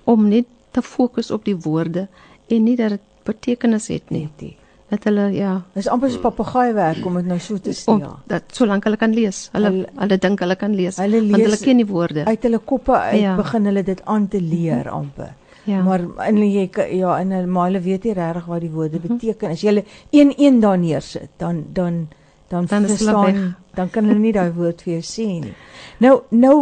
om 0.04 0.28
net 0.28 0.46
te 0.72 0.82
fokus 0.82 1.32
op 1.32 1.46
die 1.46 1.56
woorde 1.56 2.08
en 2.48 2.64
nie 2.64 2.76
dat 2.76 2.90
dit 2.90 3.11
betekenis 3.24 3.88
het 3.88 4.10
nie. 4.10 4.30
nie. 4.40 4.58
Dat 4.92 5.06
hulle 5.08 5.30
ja, 5.32 5.54
dis 5.72 5.88
amper 5.88 6.12
so 6.12 6.20
papegaai 6.20 6.74
werk 6.76 7.06
om 7.08 7.16
dit 7.16 7.28
nou 7.30 7.38
so 7.40 7.60
te 7.64 7.72
sê. 7.72 7.94
Ja. 8.02 8.10
Dat 8.28 8.50
solank 8.58 8.84
hulle 8.84 8.98
kan 9.00 9.14
lees, 9.16 9.46
hulle 9.54 9.70
hulle, 9.70 9.92
hulle 10.02 10.18
dink 10.26 10.42
hulle 10.44 10.58
kan 10.60 10.74
lees, 10.76 10.98
hulle 11.00 11.22
lees 11.22 11.32
want 11.32 11.46
hulle 11.48 11.60
ken 11.62 11.80
die 11.80 11.88
woorde. 11.88 12.26
Uit 12.28 12.48
hulle 12.48 12.60
koppe 12.74 12.98
uit 12.98 13.22
ja. 13.22 13.38
begin 13.40 13.70
hulle 13.72 13.86
dit 13.88 14.02
aan 14.04 14.26
te 14.28 14.42
leer 14.44 14.90
amper. 14.92 15.32
Ja. 15.70 15.80
Maar 15.86 16.04
en 16.26 16.42
jy 16.44 16.66
ja 16.98 17.14
en 17.22 17.32
maar 17.52 17.70
hulle 17.70 17.80
weet 17.86 18.10
nie 18.10 18.18
regtig 18.18 18.52
wat 18.52 18.66
die 18.66 18.74
woorde 18.74 19.00
mhm. 19.00 19.16
beteken. 19.16 19.56
As 19.56 19.64
jy 19.64 19.72
hulle 19.72 19.86
een 20.12 20.36
een 20.36 20.60
daar 20.60 20.78
neersit, 20.82 21.32
dan 21.40 21.64
dan 21.72 22.04
dan 22.52 22.68
dan 22.68 22.92
verstaan 22.92 23.42
dan 23.80 23.90
kan 23.90 24.12
hulle 24.12 24.20
nie 24.20 24.36
daai 24.36 24.52
woord 24.52 24.84
vir 24.84 24.98
jou 24.98 25.08
sê 25.08 25.28
nie. 25.40 25.56
Nou 26.04 26.18
nou 26.36 26.56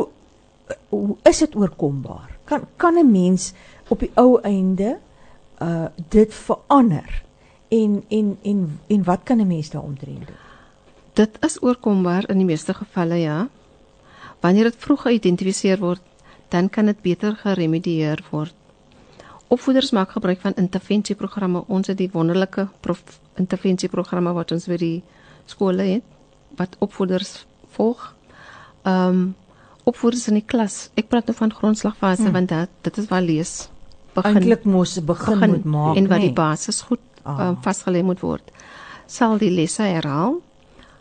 is 1.25 1.41
dit 1.47 1.55
oorkombaar. 1.57 2.29
Kan 2.45 2.69
kan 2.77 3.01
'n 3.01 3.11
mens 3.11 3.53
op 3.89 4.05
die 4.05 4.11
ou 4.13 4.37
einde 4.41 4.99
uh 5.61 5.87
dit 6.09 6.33
verander 6.33 7.23
en 7.69 8.03
en 8.09 8.37
en 8.43 8.79
en 8.87 9.03
wat 9.03 9.23
kan 9.23 9.39
'n 9.39 9.47
mens 9.47 9.69
daaromtrent 9.69 10.27
doen? 10.27 10.35
Dit 11.13 11.37
is 11.39 11.61
oorkombaar 11.61 12.29
in 12.29 12.37
die 12.37 12.45
meeste 12.45 12.73
gevalle 12.73 13.15
ja. 13.15 13.47
Wanneer 14.39 14.63
dit 14.63 14.75
vroeg 14.77 15.01
geïdentifiseer 15.01 15.79
word, 15.79 16.01
dan 16.47 16.69
kan 16.69 16.85
dit 16.85 17.01
beter 17.01 17.35
geremedieer 17.35 18.23
word. 18.29 18.53
opvoeders 19.47 19.91
maak 19.91 20.11
gebruik 20.11 20.41
van 20.41 20.53
intervensieprogramme. 20.55 21.63
Ons 21.67 21.87
het 21.87 21.97
die 21.97 22.09
wonderlike 22.11 22.67
intervensieprogramme 23.33 24.33
wat 24.33 24.51
ons 24.51 24.67
by 24.67 24.77
die 24.77 25.03
skole 25.45 25.81
het 25.81 26.03
wat 26.55 26.75
opvoeders 26.79 27.45
volg. 27.69 28.15
Ehm 28.83 29.07
um, 29.07 29.35
opvoeders 29.83 30.27
in 30.27 30.33
die 30.33 30.45
klas. 30.45 30.89
Ek 30.93 31.07
praat 31.09 31.25
nou 31.25 31.37
van 31.37 31.53
grondslagfase 31.53 32.21
hmm. 32.21 32.31
want 32.31 32.49
dit 32.49 32.69
dit 32.81 32.97
is 32.97 33.07
waar 33.09 33.21
lees 33.21 33.69
begin. 34.13 34.35
Eintlik 34.35 34.63
mos 34.65 34.97
begin, 34.99 35.39
begin 35.39 35.49
moet 35.49 35.65
maak 35.65 35.97
en 35.97 36.07
wat 36.07 36.17
nee. 36.17 36.27
die 36.27 36.35
basis 36.35 36.81
goed 36.81 37.03
ah. 37.23 37.49
um, 37.49 37.57
vasgelê 37.63 38.03
moet 38.03 38.21
word. 38.25 38.51
Sal 39.09 39.37
die 39.41 39.51
lesse 39.51 39.83
herhaal? 39.83 40.39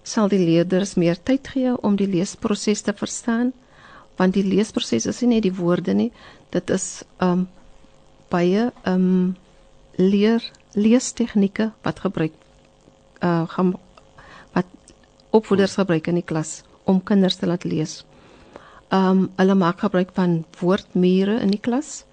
Sal 0.02 0.30
die 0.32 0.40
leerders 0.40 0.94
meer 0.96 1.18
tyd 1.20 1.48
gee 1.52 1.74
om 1.84 1.96
die 1.96 2.08
leesproses 2.08 2.82
te 2.86 2.94
verstaan? 2.96 3.52
Want 4.16 4.34
die 4.34 4.44
leesproses 4.46 5.06
is 5.06 5.20
nie 5.22 5.36
net 5.36 5.44
die 5.46 5.54
woorde 5.54 5.94
nie, 5.94 6.10
dit 6.50 6.70
is 6.74 7.04
um 7.22 7.46
baie 8.32 8.70
um 8.88 9.36
leer 9.98 10.44
leestegnieke 10.76 11.70
wat 11.84 12.00
gebruik 12.04 12.34
uh 13.24 13.44
gaan 13.52 13.74
wat 14.56 14.66
opvoeders 15.30 15.76
gebruik 15.80 16.08
in 16.08 16.20
die 16.20 16.26
klas 16.26 16.62
om 16.84 17.00
kinders 17.04 17.36
te 17.36 17.46
laat 17.46 17.64
lees. 17.64 18.02
Um 18.94 19.28
hulle 19.36 19.54
maak 19.54 19.84
gebruik 19.84 20.14
van 20.16 20.44
woordmure 20.60 21.40
in 21.44 21.52
die 21.52 21.60
klas, 21.60 22.04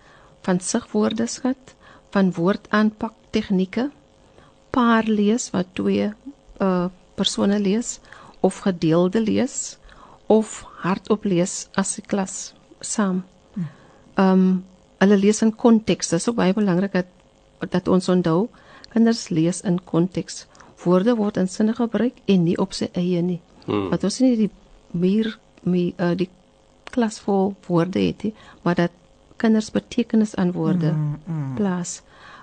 van 0.46 0.60
sigwoordeskat, 0.60 1.76
van 2.14 2.32
woordaanpak 2.34 3.14
tegnieke, 3.36 3.90
paar 4.76 5.08
lees 5.08 5.50
wat 5.56 5.74
twee 5.74 6.12
uh 6.62 6.86
persone 7.16 7.60
lees 7.64 8.00
of 8.44 8.58
gedeelde 8.66 9.22
lees 9.24 9.78
of 10.28 10.66
hardop 10.84 11.24
lees 11.24 11.68
as 11.74 11.98
'n 11.98 12.06
klas 12.12 12.54
saam. 12.80 13.24
Ehm 14.16 14.32
um, 14.32 14.66
hulle 15.00 15.18
lees 15.18 15.42
in 15.42 15.56
konteks. 15.56 16.10
Dit 16.10 16.20
is 16.20 16.30
ook 16.30 16.36
baie 16.36 16.54
belangrik 16.54 16.92
dat 16.92 17.06
dat 17.70 17.88
ons 17.88 18.10
onthou 18.10 18.50
kinders 18.90 19.30
lees 19.30 19.62
in 19.62 19.80
konteks. 19.84 20.46
Woorde 20.84 21.16
word 21.16 21.38
in 21.38 21.48
sinne 21.48 21.74
gebruik 21.74 22.20
en 22.26 22.44
nie 22.44 22.58
op 22.58 22.74
sy 22.74 22.90
eie 22.94 23.22
nie. 23.22 23.42
Hmm. 23.66 23.90
Wat 23.90 24.04
ons 24.04 24.20
nie 24.20 24.36
die 24.38 24.52
meer 24.92 25.38
me 25.64 25.94
uh, 25.98 26.14
die 26.16 26.30
klas 26.92 27.20
vol 27.20 27.56
woorde 27.68 28.00
het 28.00 28.24
nie, 28.24 28.34
maar 28.62 28.76
dat 28.76 28.92
kinders 29.38 29.72
betekenis 29.72 30.36
aan 30.36 30.52
woorde 30.52 30.92
hmm, 30.92 31.20
hmm. 31.26 31.56
plaas. 31.56 32.02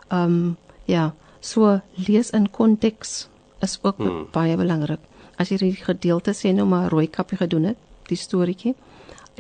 Ehm 0.09 0.23
um, 0.23 0.57
ja, 0.85 1.13
so 1.41 1.81
lees 1.95 2.31
in 2.31 2.51
konteks 2.51 3.29
is 3.61 3.79
ook 3.83 3.97
hmm. 3.97 4.27
baie 4.33 4.57
belangrik. 4.57 5.01
As 5.37 5.49
jy 5.49 5.59
die 5.59 5.77
gedeelte 5.79 6.35
sê 6.35 6.53
nou 6.53 6.67
maar 6.69 6.91
rooi 6.91 7.07
kappie 7.11 7.39
gedoen 7.39 7.71
het, 7.73 7.79
die 8.11 8.19
storieetjie 8.19 8.75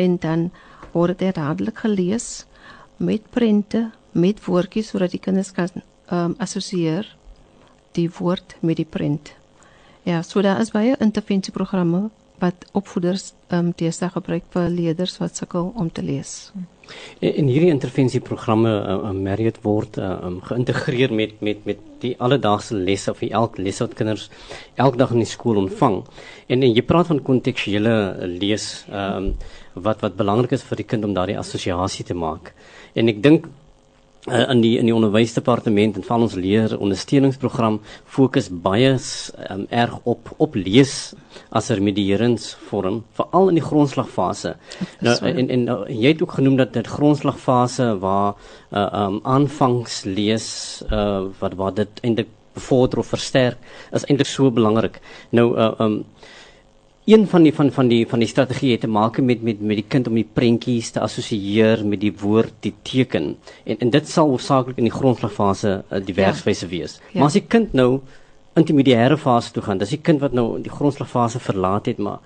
en 0.00 0.16
dan 0.16 0.50
word 0.92 1.18
dit 1.18 1.34
dadelik 1.34 1.82
gelees 1.84 2.44
met 2.96 3.24
prente, 3.30 3.90
met 4.12 4.40
woordjies 4.44 4.92
sodat 4.92 5.12
die 5.12 5.20
kinders 5.20 5.52
kan 5.52 5.68
ehm 5.72 6.32
um, 6.32 6.34
assosieer 6.38 7.06
die 7.96 8.08
woord 8.18 8.56
met 8.60 8.76
die 8.76 8.88
prent. 8.88 9.32
Ja, 10.02 10.22
so 10.22 10.42
daar 10.42 10.60
is 10.60 10.72
baie 10.72 10.96
intervensieprogramme 10.98 12.08
wat 12.42 12.66
opvoeders 12.72 13.32
ehm 13.48 13.66
um, 13.66 13.74
teesta 13.74 14.08
gebruik 14.08 14.44
vir 14.50 14.68
leerders 14.68 15.18
wat 15.18 15.36
sukkel 15.36 15.72
om 15.76 15.92
te 15.92 16.02
lees. 16.02 16.52
En, 16.54 16.68
en 17.22 17.48
hierdie 17.48 17.70
intervensieprogramme 17.70 18.72
uh, 18.72 18.96
uh, 19.08 19.12
Marriott 19.14 19.60
word 19.62 19.98
uh, 19.98 20.16
um, 20.26 20.40
geïntegreer 20.48 21.14
met 21.14 21.40
met 21.40 21.64
met 21.68 21.80
die 22.02 22.14
alledaagse 22.18 22.74
lesse 22.74 23.10
of 23.10 23.22
elke 23.22 23.62
les 23.62 23.78
wat 23.78 23.94
kinders 23.94 24.28
elke 24.74 24.98
dag 24.98 25.12
in 25.14 25.22
die 25.22 25.30
skool 25.30 25.60
ontvang. 25.62 26.00
En, 26.48 26.62
en 26.62 26.74
jy 26.74 26.82
praat 26.82 27.12
van 27.12 27.22
kontekstuele 27.22 27.96
lees 28.38 28.84
ehm 28.90 29.32
um, 29.32 29.34
wat 29.72 30.02
wat 30.04 30.18
belangrik 30.18 30.52
is 30.52 30.64
vir 30.68 30.82
die 30.82 30.84
kind 30.84 31.04
om 31.06 31.14
daardie 31.16 31.38
assosiasie 31.40 32.04
te 32.04 32.14
maak. 32.14 32.52
En 32.92 33.08
ek 33.08 33.22
dink 33.24 33.46
uh, 34.28 34.50
in 34.50 34.60
die 34.62 34.76
in 34.78 34.86
die 34.86 34.94
onderwysdepartement 34.94 35.96
en 35.98 36.04
van 36.06 36.22
ons 36.22 36.34
leer 36.38 36.74
ondersteuningsprogram 36.78 37.80
fokus 38.04 38.48
baie 38.50 38.92
um, 39.50 39.64
erg 39.70 39.98
op 40.02 40.30
op 40.36 40.54
lees 40.54 41.14
as 41.50 41.70
'n 41.70 41.74
remedieringsvorm 41.80 43.02
veral 43.12 43.48
in 43.48 43.54
die 43.54 43.68
grondslagfase. 43.70 44.56
Nou 45.00 45.16
en 45.22 45.48
en 45.48 45.68
uh, 45.68 45.80
jy 45.88 46.08
het 46.08 46.22
ook 46.22 46.32
genoem 46.38 46.56
dat 46.56 46.72
dit 46.72 46.86
grondslagfase 46.86 47.98
waar 47.98 48.34
uh, 48.70 49.06
um 49.06 49.20
aanvangs 49.22 50.04
lees 50.04 50.82
uh, 50.92 51.22
wat 51.38 51.54
wat 51.54 51.76
dit 51.76 52.00
eintlik 52.02 52.28
bevorder 52.54 52.98
of 52.98 53.06
versterk 53.06 53.58
is 53.92 54.04
eintlik 54.04 54.28
so 54.28 54.50
belangrik. 54.50 55.00
Nou 55.30 55.56
uh, 55.58 55.72
um 55.78 56.04
een 57.04 57.26
van 57.26 57.42
die 57.42 57.54
van 57.54 57.70
van 57.72 57.88
die 57.88 58.06
van 58.08 58.18
die 58.22 58.28
strategieë 58.28 58.78
te 58.78 58.86
maak 58.86 59.18
met 59.20 59.42
met 59.42 59.60
met 59.60 59.76
die 59.76 59.88
kind 59.88 60.06
om 60.06 60.14
die 60.14 60.28
prentjies 60.32 60.90
te 60.90 61.00
assosieer 61.00 61.86
met 61.86 62.00
die 62.00 62.12
woord, 62.20 62.52
die 62.60 62.74
teken. 62.82 63.36
En 63.64 63.78
en 63.78 63.90
dit 63.90 64.08
sal 64.08 64.28
hoofsaaklik 64.28 64.78
in 64.78 64.86
die 64.86 64.94
grondslagfase 64.94 65.82
uh, 65.90 65.98
die 66.04 66.14
werkswyse 66.14 66.64
ja. 66.64 66.70
wees. 66.70 67.00
Ja. 67.10 67.18
Maar 67.18 67.26
as 67.26 67.38
die 67.40 67.46
kind 67.46 67.72
nou 67.72 68.00
intermediêre 68.54 69.18
fase 69.18 69.50
toe 69.52 69.62
gaan, 69.62 69.78
dis 69.78 69.96
die 69.96 70.00
kind 70.00 70.20
wat 70.20 70.32
nou 70.32 70.60
die 70.62 70.70
grondslagfase 70.70 71.40
verlaat 71.40 71.86
het, 71.86 71.98
maar 71.98 72.20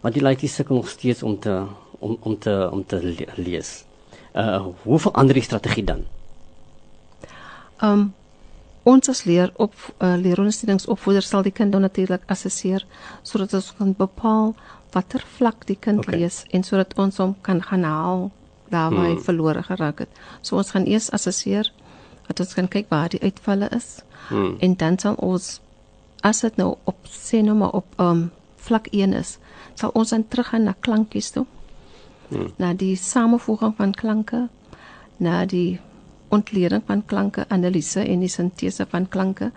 maar 0.00 0.12
die 0.12 0.22
lyk 0.22 0.40
die 0.40 0.48
sukkel 0.48 0.76
nog 0.76 0.88
steeds 0.88 1.22
om 1.22 1.38
te 1.38 1.62
om 1.98 2.16
om 2.20 2.38
te 2.38 2.68
om 2.72 2.84
te 2.86 3.14
lees. 3.36 3.84
Uh 4.32 4.62
hoe 4.82 4.98
verander 4.98 5.34
die 5.34 5.42
strategie 5.44 5.84
dan? 5.84 6.04
Um 7.82 8.14
ons 8.84 9.08
as 9.08 9.24
leer 9.24 9.52
op 9.56 9.74
uh, 9.98 10.14
leerondersteuningsopvoeders 10.20 11.28
sal 11.28 11.42
die 11.42 11.52
kind 11.52 11.72
dan 11.72 11.84
natuurlik 11.86 12.24
assesseer 12.32 12.84
sodat 13.22 13.54
ons 13.56 13.72
kan 13.78 13.94
bepaal 13.98 14.54
watter 14.94 15.24
vlak 15.36 15.66
die 15.66 15.78
kind 15.80 16.04
okay. 16.04 16.18
lees 16.18 16.44
en 16.52 16.62
sodat 16.62 16.94
ons 17.00 17.18
hom 17.22 17.34
kan 17.42 17.62
gaan 17.62 17.86
haal 17.88 18.30
daar 18.70 18.90
waar 18.90 19.06
hy 19.06 19.14
hmm. 19.14 19.24
verlore 19.24 19.62
geraak 19.62 20.04
het. 20.04 20.20
So 20.42 20.56
ons 20.56 20.70
gaan 20.74 20.86
eers 20.86 21.10
assesseer 21.10 21.70
dat 22.26 22.40
ons 22.40 22.54
kan 22.56 22.68
kyk 22.68 22.88
waar 22.88 23.12
die 23.12 23.20
uitvalle 23.22 23.68
is. 23.76 24.00
Hmm. 24.28 24.56
En 24.60 24.76
dan 24.80 24.98
sal 24.98 25.18
ons 25.20 25.60
as 26.24 26.40
dit 26.40 26.56
nou 26.56 26.74
op 26.88 27.10
sê 27.10 27.42
nou 27.44 27.56
maar 27.58 27.74
op 27.76 28.00
um 28.00 28.30
vlak 28.64 28.88
1 28.96 29.12
is, 29.12 29.36
sal 29.76 29.92
ons 29.92 30.14
dan 30.14 30.24
teruggaan 30.28 30.64
na 30.64 30.74
klankies 30.80 31.30
toe. 31.34 31.44
Hmm. 32.30 32.52
Na 32.56 32.72
die 32.72 32.96
samevoeging 32.96 33.74
van 33.76 33.92
klanke, 33.92 34.46
na 35.16 35.44
die 35.44 35.80
ontleding 36.36 36.82
van 36.86 37.04
klanke, 37.06 37.46
analise 37.48 38.02
en 38.02 38.24
die 38.24 38.32
sintese 38.32 38.86
van 38.90 39.08
klanke 39.08 39.52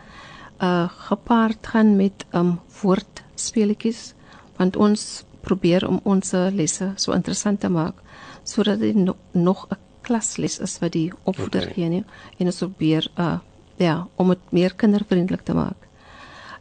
uh 0.64 0.90
gepaard 1.10 1.68
gaan 1.74 1.96
met 1.98 2.26
um 2.34 2.56
woordspeletjies 2.82 4.14
want 4.58 4.76
ons 4.76 5.04
probeer 5.46 5.86
om 5.88 6.00
ons 6.04 6.32
lesse 6.54 6.88
so 6.96 7.14
interessant 7.14 7.62
te 7.62 7.70
maak 7.70 8.02
sodat 8.44 8.80
dit 8.80 8.96
no, 8.96 9.16
nog 9.32 9.68
'n 9.70 9.78
klasles 10.02 10.60
is 10.60 10.80
wat 10.80 10.92
die 10.92 11.12
opvoeder 11.24 11.68
okay. 11.68 11.74
gee 11.74 11.90
nie 11.90 12.04
en 12.40 12.46
ons 12.52 12.64
probeer 12.64 13.12
uh 13.18 13.38
ja 13.78 14.08
om 14.16 14.32
dit 14.34 14.52
meer 14.52 14.74
kindervriendelik 14.74 15.44
te 15.46 15.54
maak. 15.54 15.78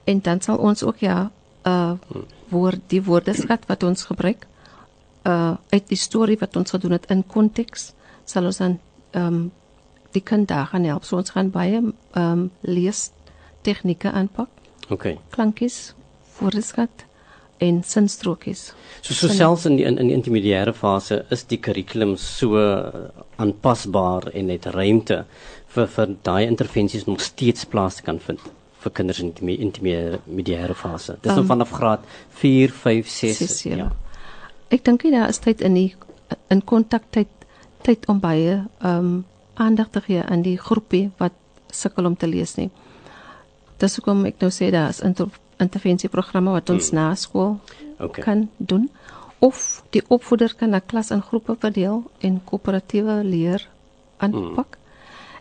En 0.04 0.20
dan 0.20 0.40
sal 0.40 0.58
ons 0.58 0.82
ook 0.82 0.98
ja 1.00 1.30
uh 1.66 1.92
woord 2.48 2.82
die 2.92 3.02
woordeskat 3.02 3.66
wat 3.66 3.82
ons 3.82 4.04
gebruik 4.04 4.46
uh 5.26 5.56
uit 5.70 5.88
die 5.88 5.98
storie 5.98 6.38
wat 6.38 6.56
ons 6.56 6.70
gedoen 6.70 6.92
het 6.98 7.08
in 7.10 7.24
konteks 7.26 7.92
sal 8.24 8.44
ons 8.44 8.60
dan 8.62 8.78
um 9.12 9.50
die 10.16 10.24
kind 10.24 10.48
daar 10.48 10.70
gaan 10.72 10.86
help. 10.88 11.04
So 11.04 11.20
ons 11.20 11.34
gaan 11.36 11.52
baie 11.54 11.80
ehm 11.80 11.92
um, 12.16 12.48
lees 12.60 13.10
tegnieke 13.66 14.12
aanpak. 14.12 14.48
OK. 14.94 15.16
Klankies, 15.34 15.94
woordeskat 16.38 17.06
en 17.58 17.82
sinstrokies. 17.84 18.72
So 19.00 19.14
so 19.14 19.28
selfs 19.28 19.66
in 19.66 19.76
die 19.76 19.84
in, 19.84 19.98
in 19.98 20.10
die 20.10 20.16
intermediêre 20.16 20.74
fase 20.76 21.24
is 21.30 21.46
die 21.48 21.58
kurrikulum 21.62 22.16
so 22.20 22.60
aanpasbaar 23.36 24.30
en 24.34 24.52
het 24.52 24.68
ruimte 24.76 25.24
vir 25.76 25.88
vir 25.96 26.14
daai 26.28 26.46
intervensies 26.46 27.06
nog 27.06 27.20
steeds 27.24 27.64
plaas 27.72 28.00
te 28.00 28.06
kan 28.06 28.20
vind 28.26 28.42
vir 28.84 28.92
kinders 28.92 29.20
in 29.20 29.32
die 29.34 29.58
intermediêre 29.58 30.74
fase. 30.74 31.16
Dis 31.22 31.32
um, 31.32 31.40
nou 31.40 31.44
ehm, 31.44 31.52
vanaf 31.54 31.72
graad 31.74 32.04
4, 32.42 32.74
5, 32.84 33.08
6, 33.14 33.38
6 33.38 33.62
ja. 33.70 33.78
ja. 33.84 33.88
Ek 34.74 34.84
dink 34.84 35.06
jy 35.06 35.14
daar 35.14 35.32
is 35.32 35.40
tyd 35.42 35.64
in 35.64 35.78
die 35.78 35.88
in 36.52 36.62
kontak 36.66 37.08
tyd 37.14 37.32
tyd 37.86 38.06
om 38.12 38.20
baie 38.20 38.60
ehm 38.60 39.00
um, 39.00 39.16
aandag 39.56 39.90
te 39.90 40.00
gee 40.00 40.22
aan 40.22 40.42
die 40.42 40.58
groepie 40.58 41.10
wat 41.18 41.32
sukkel 41.72 42.06
om 42.06 42.16
te 42.16 42.28
lees 42.28 42.54
nie. 42.56 42.70
Dis 43.80 43.96
hoekom 43.98 44.24
ek 44.28 44.40
nou 44.40 44.50
sê 44.54 44.70
daar 44.70 44.92
is 44.94 45.02
inter 45.04 45.28
intervensieprogramme 45.56 46.52
wat 46.52 46.70
ons 46.70 46.90
hmm. 46.90 46.98
na 46.98 47.14
skool 47.16 47.54
okay. 47.98 48.22
kan 48.24 48.48
doen 48.56 48.90
of 49.38 49.82
die 49.90 50.02
opvoeder 50.08 50.54
kan 50.54 50.74
'n 50.74 50.86
klas 50.86 51.10
in 51.10 51.22
groepe 51.22 51.56
verdeel 51.60 52.02
en 52.20 52.44
koöperatiewe 52.44 53.24
leer 53.24 53.68
aanpak 54.16 54.76
hmm. 54.76 54.84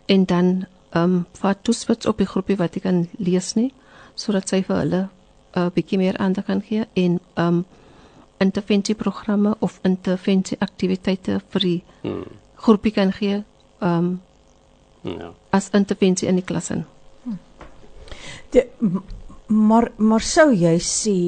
en 0.06 0.24
dan 0.24 0.46
ehm 0.90 1.02
um, 1.02 1.26
vat 1.32 1.58
toespits 1.62 2.06
op 2.06 2.18
die 2.18 2.26
groepie 2.26 2.56
wat 2.56 2.74
jy 2.74 2.80
kan 2.80 3.08
lees 3.18 3.54
nie 3.54 3.72
sodat 4.14 4.48
sy 4.48 4.62
vir 4.62 4.76
hulle 4.76 5.02
'n 5.02 5.60
uh, 5.60 5.70
bietjie 5.74 5.98
meer 5.98 6.16
aandag 6.16 6.44
kan 6.44 6.62
gee 6.62 6.86
en 6.94 7.20
ehm 7.34 7.46
um, 7.46 7.64
intervensieprogramme 8.38 9.56
of 9.58 9.80
intervensieaktiwiteite 9.82 11.40
vir 11.48 11.60
die 11.60 11.82
hmm. 12.02 12.24
groepie 12.54 12.92
kan 12.92 13.12
gee 13.12 13.44
ehm 13.80 14.18
um, 15.02 15.18
ja. 15.18 15.32
as 15.50 15.70
intervensie 15.72 16.28
in 16.28 16.34
die 16.40 16.44
klas 16.44 16.70
in. 16.70 16.84
De, 18.50 18.66
maar 19.46 19.90
maar 19.96 20.20
sou 20.20 20.52
jy 20.54 20.78
sê 20.82 21.18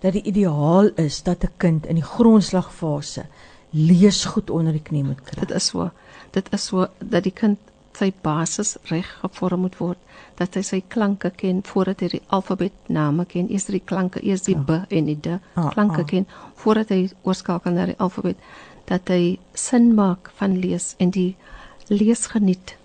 dat 0.00 0.12
die 0.12 0.22
ideaal 0.22 0.90
is 0.96 1.22
dat 1.22 1.44
'n 1.44 1.52
kind 1.56 1.86
in 1.86 1.94
die 1.94 2.04
grondslagfase 2.14 3.26
lees 3.70 4.24
goed 4.24 4.50
onder 4.50 4.72
die 4.72 4.82
knie 4.82 5.04
moet 5.04 5.20
kry? 5.24 5.40
Dit 5.40 5.50
is 5.50 5.66
so. 5.66 5.90
Dit 6.30 6.52
is 6.52 6.64
so 6.64 6.86
dat 6.98 7.22
die 7.22 7.32
kind 7.32 7.58
sy 7.96 8.12
basis 8.22 8.76
reg 8.90 9.06
gevorm 9.20 9.60
moet 9.60 9.76
word, 9.78 9.98
dat 10.38 10.54
hy 10.54 10.62
sy 10.62 10.80
klanke 10.88 11.30
ken 11.36 11.62
voordat 11.62 12.00
hy 12.00 12.08
die 12.08 12.22
alfabet 12.28 12.72
name 12.88 13.24
ken, 13.24 13.50
eers 13.50 13.64
die 13.64 13.80
klanke, 13.80 14.20
eers 14.24 14.42
die 14.42 14.54
Ja. 14.56 14.62
b 14.62 14.70
en 14.88 15.04
die 15.04 15.20
d 15.20 15.38
Ah, 15.54 15.70
klanke 15.70 16.00
ah. 16.00 16.06
ken 16.06 16.26
voordat 16.54 16.88
hy 16.88 17.10
oorskakel 17.22 17.72
na 17.72 17.86
die 17.86 17.98
alfabet, 17.98 18.36
dat 18.86 19.08
hy 19.08 19.38
sin 19.54 19.94
maak 19.94 20.30
van 20.36 20.58
lees 20.60 20.94
en 20.98 21.10
die 21.10 21.36
lees 21.88 22.26
geniet. 22.26 22.76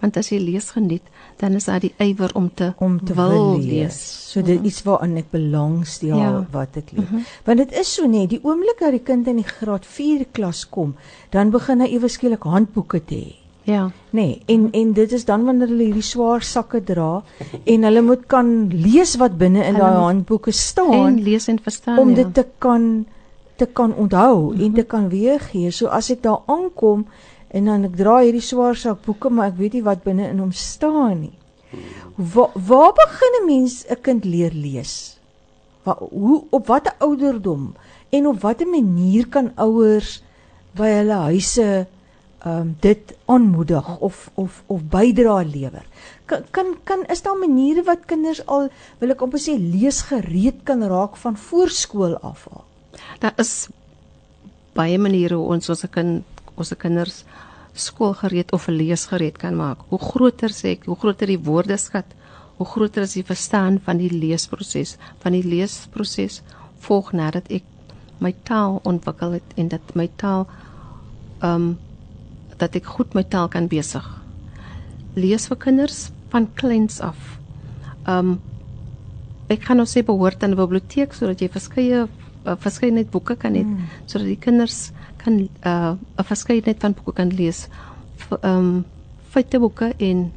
Want 0.00 0.16
as 0.16 0.30
jy 0.32 0.38
lees 0.40 0.70
geniet, 0.72 1.04
dan 1.36 1.58
is 1.58 1.66
daar 1.68 1.82
die 1.82 1.92
ywer 2.00 2.32
om 2.38 2.48
te 2.56 2.70
om 2.80 2.96
te 3.04 3.12
wil 3.14 3.58
lees. 3.60 3.98
So 4.30 4.40
dit 4.42 4.64
iets 4.64 4.80
waaraan 4.86 5.18
ek 5.20 5.28
belangstel 5.34 6.16
ja. 6.16 6.30
Wat 6.54 6.78
ek 6.80 6.94
lees. 6.94 7.04
Mm 7.04 7.10
-hmm. 7.10 7.26
Want 7.44 7.58
dit 7.58 7.72
is 7.82 7.94
so 7.94 8.06
net, 8.06 8.30
die 8.30 8.40
oomblik 8.42 8.80
dat 8.80 8.96
die 8.96 9.04
kind 9.04 9.28
in 9.28 9.36
die 9.36 9.50
graad 9.50 9.86
4 9.86 10.26
klas 10.32 10.68
kom, 10.68 10.94
dan 11.30 11.50
begin 11.50 11.80
hy 11.80 11.92
ewe 11.92 12.08
skielik 12.08 12.42
handboeke 12.42 13.04
te 13.04 13.14
hê. 13.14 13.42
Ja. 13.64 13.90
Nee, 14.10 14.42
en 14.46 14.70
en 14.72 14.92
dit 14.92 15.12
is 15.12 15.24
dan 15.24 15.44
wanneer 15.44 15.68
hulle 15.68 15.84
hierdie 15.84 16.02
swaar 16.02 16.42
sakke 16.42 16.82
dra 16.82 17.22
en 17.64 17.82
hulle 17.82 18.02
moet 18.02 18.26
kan 18.26 18.68
lees 18.72 19.14
wat 19.16 19.36
binne 19.38 19.64
in 19.64 19.74
daai 19.78 20.00
handboeke 20.00 20.50
staan 20.50 21.06
En 21.06 21.22
lees 21.22 21.46
en 21.48 21.60
verstaan. 21.62 21.98
om 21.98 22.08
ja. 22.08 22.14
dit 22.14 22.34
te 22.34 22.46
kan 22.58 23.06
te 23.56 23.66
kan 23.66 23.94
onthou 23.94 24.38
mm 24.38 24.56
-hmm. 24.56 24.64
en 24.64 24.72
te 24.72 24.82
kan 24.82 25.08
weergee. 25.08 25.70
So 25.70 25.86
as 25.86 26.10
ek 26.10 26.22
daar 26.22 26.40
aankom 26.46 27.06
en 27.52 27.68
dan 27.68 27.84
ek 27.88 27.96
dra 28.00 28.18
hierdie 28.22 28.44
swaar 28.44 28.76
sak 28.78 29.04
boeke, 29.06 29.30
maar 29.30 29.52
ek 29.52 29.58
weet 29.60 29.78
nie 29.78 29.86
wat 29.86 30.04
binne 30.04 30.28
in 30.32 30.40
hom 30.40 30.52
staan 30.56 31.20
nie. 31.20 31.36
Waar 32.16 32.52
waar 32.54 32.92
begin 32.96 33.34
'n 33.40 33.46
mens 33.46 33.84
'n 33.88 34.00
kind 34.02 34.24
leer 34.24 34.52
lees? 34.52 35.18
Waar 35.84 36.00
hoe 36.10 36.44
op 36.50 36.66
watter 36.66 36.94
ouderdom 36.98 37.74
en 38.10 38.26
op 38.26 38.40
watter 38.40 38.68
manier 38.68 39.28
kan 39.28 39.52
ouers 39.56 40.22
by 40.76 40.88
hulle 40.88 41.18
huise 41.28 41.86
ehm 42.42 42.60
um, 42.60 42.76
dit 42.80 43.14
aanmoedig 43.24 43.98
of 43.98 44.30
of 44.34 44.62
of 44.66 44.80
bydra 44.90 45.42
lewer. 45.46 45.84
Kan 46.26 46.42
kan 46.50 46.76
kan 46.84 47.04
is 47.06 47.22
daar 47.22 47.38
maniere 47.38 47.82
wat 47.82 48.04
kinders 48.06 48.46
al 48.46 48.68
wil 48.98 49.10
ek 49.14 49.22
amper 49.22 49.38
sê 49.38 49.54
leesgereed 49.58 50.64
kan 50.64 50.82
raak 50.82 51.16
van 51.16 51.36
voorskool 51.36 52.16
af 52.18 52.48
al. 52.50 52.64
Daar 53.18 53.34
is 53.36 53.68
baie 54.74 54.98
maniere 54.98 55.38
hoe 55.38 55.54
ons 55.54 55.70
ons 55.70 55.84
kind 55.90 56.24
ons 56.56 56.72
kinders 56.78 57.22
skoolgereed 57.72 58.52
of 58.52 58.68
leesgereed 58.68 59.38
kan 59.40 59.56
maak. 59.56 59.84
Hoe 59.88 60.00
groter 60.00 60.52
sê 60.52 60.76
ek, 60.76 60.86
hoe 60.90 60.98
groter 61.00 61.30
die 61.32 61.40
woordeskat, 61.40 62.08
hoe 62.58 62.66
groter 62.68 63.06
is 63.06 63.16
die 63.16 63.26
verstaan 63.26 63.78
van 63.84 64.00
die 64.00 64.10
leesproses. 64.12 64.96
Van 65.24 65.36
die 65.36 65.44
leesproses 65.44 66.42
volg 66.84 67.12
nadat 67.16 67.48
ek 67.50 67.64
my 68.22 68.34
taal 68.46 68.80
ontwikkel 68.86 69.38
het 69.38 69.56
en 69.58 69.72
dat 69.72 69.96
my 69.98 70.08
taal 70.20 70.46
ehm 71.42 71.54
um, 71.54 71.72
dat 72.60 72.76
ek 72.78 72.86
goed 72.86 73.14
my 73.18 73.24
taal 73.26 73.48
kan 73.50 73.66
besig. 73.66 74.04
Lees 75.18 75.48
vir 75.50 75.58
kinders 75.58 76.10
van 76.30 76.46
kleins 76.60 77.00
af. 77.02 77.18
Ehm 78.06 78.34
um, 78.34 78.40
ek 79.50 79.66
gaan 79.66 79.80
nou 79.82 79.88
sê 79.88 80.04
behoort 80.06 80.44
aan 80.44 80.54
'n 80.54 80.60
biblioteek 80.60 81.12
sodat 81.12 81.40
jy 81.42 81.48
verskeie 81.48 82.04
uh, 82.06 82.56
verskeidenheid 82.56 83.10
boeke 83.10 83.36
kan 83.36 83.54
hê 83.54 83.64
mm. 83.64 83.88
sodat 84.06 84.28
die 84.30 84.38
kinders 84.40 84.92
kan 85.24 85.34
'n 85.34 85.50
uh, 85.66 85.92
verskeidenheid 86.16 86.80
van 86.80 86.94
boeke 86.94 87.12
kan 87.12 87.34
lees. 87.34 87.68
Ehm 88.40 88.58
um, 88.58 88.84
feiteboeke 89.30 89.94
en 89.98 90.32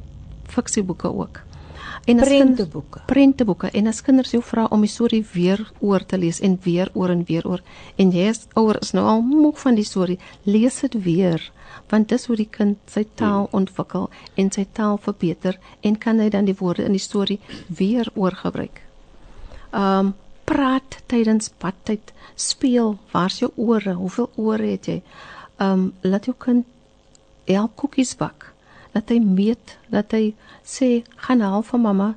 fiksieboeke 0.47 1.13
ook. 1.13 1.39
En 2.05 2.19
as 2.19 2.27
Prenteboeke. 2.27 2.99
prenteboeke 3.05 3.69
en 3.71 3.87
as 3.87 4.01
kinders 4.01 4.31
jou 4.31 4.43
vra 4.43 4.67
om 4.69 4.83
die 4.85 4.89
storie 4.89 5.25
weer 5.33 5.71
oor 5.79 6.05
te 6.05 6.17
lees 6.17 6.39
en 6.39 6.59
weer 6.63 6.89
oor 6.93 7.09
en 7.09 7.23
weer 7.25 7.47
oor 7.47 7.61
en 7.95 8.11
jy 8.11 8.27
is 8.29 8.43
ouer 8.53 8.77
is 8.81 8.91
nou 8.91 9.05
al 9.05 9.21
moeg 9.21 9.59
van 9.59 9.75
die 9.75 9.83
storie, 9.83 10.19
lees 10.43 10.79
dit 10.79 10.97
weer 11.03 11.51
want 11.89 12.09
dis 12.09 12.25
hoe 12.25 12.35
die 12.37 12.49
kind 12.49 12.77
sy 12.89 13.05
taal 13.17 13.47
ontwikkel 13.51 14.09
en 14.35 14.51
sy 14.51 14.67
taal 14.71 14.99
verbeter 15.01 15.57
en 15.81 15.97
kan 15.97 16.21
hy 16.21 16.29
dan 16.29 16.45
die 16.45 16.57
woorde 16.59 16.85
in 16.85 16.93
die 16.93 17.01
storie 17.01 17.39
weer 17.67 18.09
oorgebruik. 18.13 18.81
Um 19.73 20.13
praat 20.45 20.99
tydens 21.09 21.49
badtyd, 21.61 22.13
speel, 22.35 22.97
waar's 23.11 23.39
jou 23.41 23.51
ore? 23.55 23.95
Hoeveel 23.97 24.29
ore 24.35 24.71
het 24.75 24.89
jy? 24.89 24.99
Um 25.61 25.93
laat 26.03 26.27
jou 26.29 26.35
kind 26.37 26.65
help 27.47 27.75
koekies 27.79 28.15
bak. 28.19 28.51
Laat 28.95 29.11
hy 29.11 29.19
meet, 29.23 29.75
laat 29.91 30.13
hy 30.15 30.33
sê 30.65 31.03
gaan 31.27 31.43
haal 31.45 31.65
vir 31.65 31.81
mamma 31.81 32.09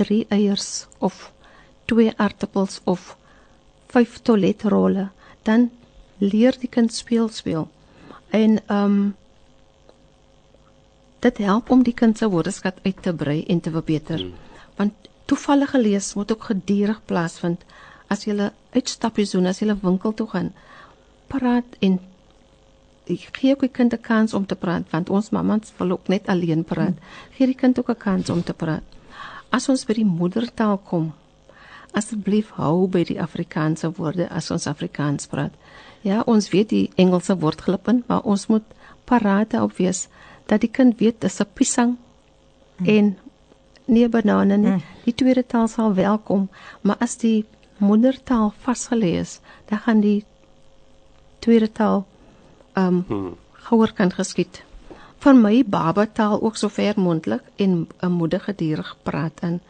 3 0.00 0.24
eiers 0.34 0.86
of 1.04 1.30
2 1.90 2.12
aartappels 2.16 2.80
of 2.84 3.14
5 3.94 4.20
toiletrolle. 4.22 5.08
Dan 5.44 5.70
leer 6.18 6.56
die 6.60 6.70
kind 6.70 6.92
speel 6.92 7.30
speel. 7.32 7.68
En 8.30 8.60
um 8.68 8.98
dit 11.20 11.38
help 11.42 11.70
om 11.74 11.82
die 11.82 11.94
kind 11.94 12.18
se 12.18 12.28
woordeskat 12.30 12.78
uit 12.84 13.02
te 13.02 13.14
brei 13.14 13.40
en 13.48 13.60
te 13.60 13.70
verbeter. 13.74 14.22
Hmm. 14.22 14.47
Toevallige 15.28 15.80
lees 15.80 16.14
moet 16.16 16.32
ook 16.32 16.48
gedurig 16.50 17.00
plaasvind 17.04 17.64
as 18.08 18.24
jy 18.24 18.50
uitstappies 18.72 19.34
doen, 19.36 19.46
as 19.46 19.60
jy 19.60 19.68
'n 19.68 19.80
winkel 19.82 20.14
toe 20.14 20.28
gaan. 20.28 20.52
Praat 21.28 21.76
en 21.80 21.98
gee 23.16 23.52
ook 23.52 23.60
die 23.60 23.76
kind 23.78 23.92
'n 23.92 24.00
kans 24.00 24.34
om 24.34 24.46
te 24.46 24.56
praat 24.56 24.90
want 24.90 25.10
ons 25.10 25.30
mammas 25.30 25.72
wil 25.76 25.90
ook 25.90 26.08
net 26.08 26.26
alleen 26.26 26.64
praat. 26.64 26.96
Gee 27.36 27.46
die 27.46 27.54
kind 27.54 27.78
ook 27.78 27.90
'n 27.90 27.96
kans 27.96 28.30
om 28.30 28.42
te 28.42 28.52
praat. 28.52 28.82
As 29.50 29.68
ons 29.68 29.84
by 29.84 29.94
die 29.94 30.04
moedertaal 30.04 30.78
kom, 30.78 31.12
asseblief 31.92 32.50
hou 32.50 32.86
by 32.86 33.04
die 33.04 33.20
Afrikaanse 33.20 33.90
woorde 33.96 34.28
as 34.30 34.50
ons 34.50 34.66
Afrikaans 34.66 35.26
praat. 35.26 35.52
Ja, 36.00 36.22
ons 36.26 36.48
weet 36.48 36.68
die 36.68 36.90
Engelse 36.96 37.38
woord 37.38 37.60
glip 37.60 37.88
in, 37.88 38.04
maar 38.06 38.22
ons 38.22 38.46
moet 38.46 38.62
paraat 39.04 39.50
daarop 39.50 39.76
wees 39.76 40.08
dat 40.46 40.60
die 40.60 40.70
kind 40.70 40.98
weet 40.98 41.20
dis 41.20 41.40
'n 41.40 41.46
pisang 41.54 41.96
hmm. 42.76 42.86
en 42.86 43.16
nie 43.88 44.04
'n 44.04 44.10
banane 44.10 44.56
nie. 44.56 44.70
Hmm. 44.70 44.82
Die 45.04 45.14
tweede 45.14 45.46
taal 45.46 45.68
sal 45.68 45.94
welkom, 45.94 46.48
maar 46.80 46.96
as 46.98 47.16
die 47.16 47.44
moedertaal 47.76 48.52
vasgelê 48.64 49.18
is, 49.18 49.40
dan 49.66 49.78
gaan 49.78 50.00
die 50.00 50.24
tweede 51.38 51.72
taal 51.72 52.06
ehm 52.72 52.86
um, 52.86 53.04
hmm. 53.08 53.36
gouer 53.52 53.92
kan 53.92 54.10
geskied. 54.12 54.62
Vir 55.18 55.34
my 55.34 55.64
baba 55.66 56.06
taal 56.06 56.42
ook 56.42 56.56
so 56.56 56.68
ver 56.68 56.94
moontlik 56.96 57.42
en 57.56 57.86
'n 58.00 58.12
moeder 58.12 58.40
gedurig 58.40 58.96
praat 59.02 59.40
in 59.42 59.60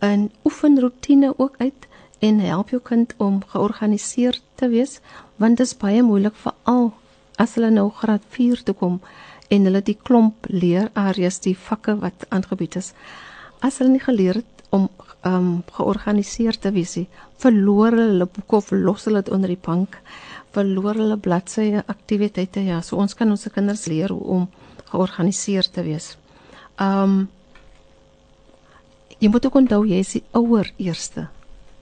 en 0.00 0.30
oefen 0.44 0.80
rotine 0.80 1.34
ook 1.36 1.54
uit 1.58 1.86
en 2.18 2.38
help 2.38 2.68
jou 2.68 2.82
kind 2.82 3.14
om 3.16 3.42
georganiseerd 3.46 4.42
te 4.54 4.68
wees 4.68 5.00
want 5.36 5.56
dit 5.56 5.66
is 5.66 5.76
baie 5.76 6.02
moeilik 6.02 6.36
veral 6.36 6.92
as 7.36 7.54
hulle 7.56 7.70
nou 7.70 7.88
graad 8.00 8.24
4 8.36 8.62
toe 8.68 8.74
kom 8.74 9.00
en 9.50 9.66
hulle 9.68 9.82
die 9.86 9.98
klomp 10.08 10.48
leerareas 10.48 11.40
die 11.46 11.56
vakke 11.68 11.96
wat 12.02 12.26
aangebied 12.30 12.78
is 12.80 12.92
as 13.66 13.80
hulle 13.80 13.94
nie 13.94 14.04
geleer 14.04 14.42
het 14.42 14.66
om 14.76 14.88
um 15.28 15.48
georganiseer 15.76 16.56
te 16.56 16.72
wees 16.76 16.96
nie 16.96 17.08
verloor 17.42 17.96
hulle 17.96 18.12
hulle 18.12 18.30
boeke 18.36 18.60
of 18.60 18.70
los 18.72 19.08
hulle 19.08 19.24
dit 19.24 19.34
onder 19.36 19.52
die 19.52 19.64
bank 19.66 19.98
verloor 20.54 20.96
hulle 21.02 21.18
bladsye 21.26 21.82
aktiwiteite 21.94 22.64
ja 22.68 22.80
so 22.86 22.96
ons 23.02 23.18
kan 23.18 23.30
ons 23.30 23.50
kinders 23.54 23.84
leer 23.92 24.14
hoe 24.14 24.38
om 24.38 24.48
georganiseer 24.92 25.68
te 25.74 25.84
wees 25.86 26.14
um 26.86 27.20
jy 29.20 29.28
moet 29.28 29.46
ook 29.46 29.60
onthou 29.60 29.82
jy 29.84 30.00
is 30.00 30.16
die 30.16 30.24
ouer 30.38 30.72
eerste 30.78 31.28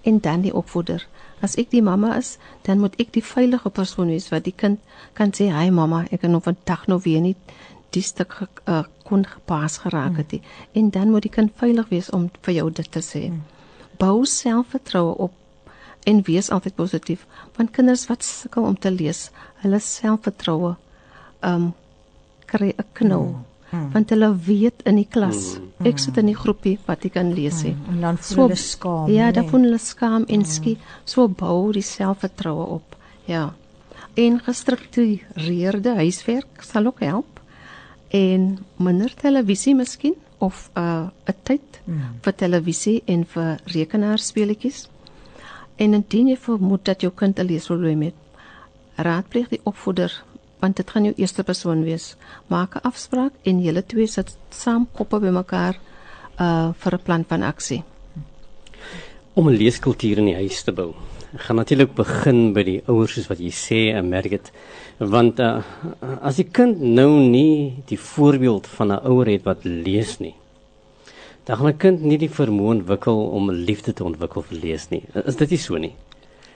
en 0.09 0.21
dan 0.21 0.41
die 0.41 0.55
opvoeder. 0.55 1.07
As 1.41 1.55
ek 1.57 1.71
die 1.71 1.83
mamma 1.83 2.17
is, 2.19 2.37
dan 2.67 2.81
moet 2.83 2.97
ek 2.99 3.13
die 3.15 3.23
veilige 3.23 3.71
persoon 3.71 4.11
wees 4.11 4.29
wat 4.33 4.45
die 4.45 4.55
kind 4.57 4.81
kan 5.15 5.31
sê, 5.31 5.51
"Hi 5.55 5.71
mamma, 5.71 6.05
ek 6.11 6.23
het 6.23 6.31
nou 6.31 6.41
vandag 6.41 6.87
nou 6.89 7.01
weer 7.05 7.21
nie 7.21 7.37
die 7.91 8.03
stuk 8.03 8.33
ge, 8.33 8.49
uh, 8.67 8.83
kon 9.05 9.25
gepas 9.25 9.79
geraak 9.79 10.17
het 10.17 10.33
nie." 10.33 10.43
En 10.75 10.91
dan 10.91 11.11
moet 11.11 11.23
die 11.23 11.31
kind 11.31 11.53
veilig 11.57 11.89
wees 11.89 12.11
om 12.11 12.31
vir 12.43 12.55
jou 12.55 12.71
dit 12.71 12.91
te 12.91 13.01
sê. 13.01 13.33
Bou 13.99 14.25
selfvertroue 14.25 15.15
op 15.19 15.33
en 16.07 16.23
wees 16.23 16.51
altyd 16.51 16.75
positief, 16.75 17.27
want 17.57 17.71
kinders 17.71 18.07
wat 18.07 18.25
sukkel 18.25 18.65
om 18.65 18.79
te 18.79 18.91
lees, 18.91 19.31
hulle 19.63 19.81
selfvertroue 19.81 20.77
um 21.43 21.75
kry 22.47 22.75
'n 22.79 22.85
knou. 22.93 23.48
Mm 23.71 23.79
Hmm. 23.79 23.91
want 23.93 24.11
hulle 24.11 24.29
weet 24.47 24.83
in 24.89 24.97
die 24.97 25.09
klas 25.11 25.57
hmm. 25.59 25.87
ek 25.87 25.99
sit 25.99 26.17
in 26.17 26.27
die 26.27 26.35
groepie 26.37 26.79
wat 26.87 27.05
ek 27.05 27.13
kan 27.13 27.35
lees 27.35 27.63
hè 27.63 27.75
En 27.91 28.01
dan 28.01 28.17
voel 28.19 28.35
So- 28.35 28.43
hulle 28.43 28.57
skaam. 28.57 29.11
ja 29.11 29.25
nee. 29.25 29.33
dan 29.33 29.49
voel 29.49 29.61
hulle 29.63 29.79
skaam 29.79 30.25
en 30.29 30.45
skie 30.45 30.79
so 31.05 31.29
bou 31.29 31.73
die 31.73 31.83
selfvertroue 31.83 32.65
op 32.67 32.97
ja 33.27 33.53
en 34.17 34.41
gestruktureerde 34.41 35.95
huiswerk 35.95 36.63
sal 36.63 36.87
ook 36.87 37.01
help 37.01 37.41
en 38.11 38.59
minder 38.79 39.13
televisie 39.15 39.75
miskien 39.75 40.15
of 40.39 40.71
'n 40.75 40.81
uh, 40.81 41.09
'n 41.29 41.35
tyd 41.43 41.61
Hmm. 41.85 42.01
vir 42.23 42.33
televisie 42.35 43.03
en 43.07 43.25
vir 43.25 43.59
rekenaarspeletjies 43.65 44.89
en 45.77 45.95
indien 45.95 46.29
jy 46.29 46.37
vermoed 46.37 46.85
dat 46.85 47.01
jou 47.03 47.13
kind 47.15 47.39
'n 47.39 47.47
leesprobleem 47.47 48.03
het 48.03 48.15
raadpleeg 48.97 49.49
die 49.49 49.61
opvoeder 49.65 50.23
want 50.61 50.77
dit 50.77 50.91
gaan 50.91 51.05
jou 51.05 51.15
eerste 51.17 51.43
persoon 51.43 51.85
wees. 51.85 52.17
Maak 52.47 52.75
'n 52.77 52.87
afspraak 52.89 53.33
en 53.43 53.63
julle 53.63 53.83
twee 53.87 54.07
sit 54.07 54.37
saam 54.51 54.87
koppe 54.93 55.21
bymekaar 55.21 55.75
uh 56.41 56.73
vir 56.79 56.95
'n 56.95 57.03
plan 57.03 57.25
van 57.29 57.43
aksie. 57.43 57.85
om 59.35 59.49
'n 59.49 59.57
leeskultuur 59.57 60.19
in 60.19 60.25
die 60.25 60.35
huis 60.35 60.63
te 60.63 60.73
bou. 60.73 60.95
Ek 61.35 61.41
gaan 61.41 61.57
natuurlik 61.57 61.95
begin 61.95 62.53
by 62.53 62.63
die 62.63 62.83
ouers 62.89 63.13
soos 63.15 63.29
wat 63.29 63.39
jy 63.39 63.53
sê 63.53 63.81
en 63.95 64.09
merk 64.09 64.31
dit 64.31 64.53
want 64.99 65.39
uh, 65.41 65.63
as 66.23 66.37
die 66.37 66.49
kind 66.51 66.81
nou 66.81 67.21
nie 67.21 67.83
die 67.87 67.99
voorbeeld 67.99 68.67
van 68.67 68.93
'n 68.93 69.05
ouer 69.05 69.27
het 69.27 69.45
wat 69.45 69.65
lees 69.65 70.19
nie 70.19 70.35
dan 71.45 71.57
gaan 71.57 71.67
'n 71.69 71.77
kind 71.77 72.01
nie 72.01 72.19
die 72.19 72.31
vermoë 72.31 72.75
ontwikkel 72.77 73.29
om 73.29 73.51
liefde 73.51 73.93
te 73.93 74.05
ontwikkel 74.05 74.43
vir 74.43 74.59
lees 74.59 74.89
nie. 74.89 75.03
Is 75.25 75.37
dit 75.37 75.51
nie 75.51 75.59
so 75.59 75.77
nie? 75.77 75.95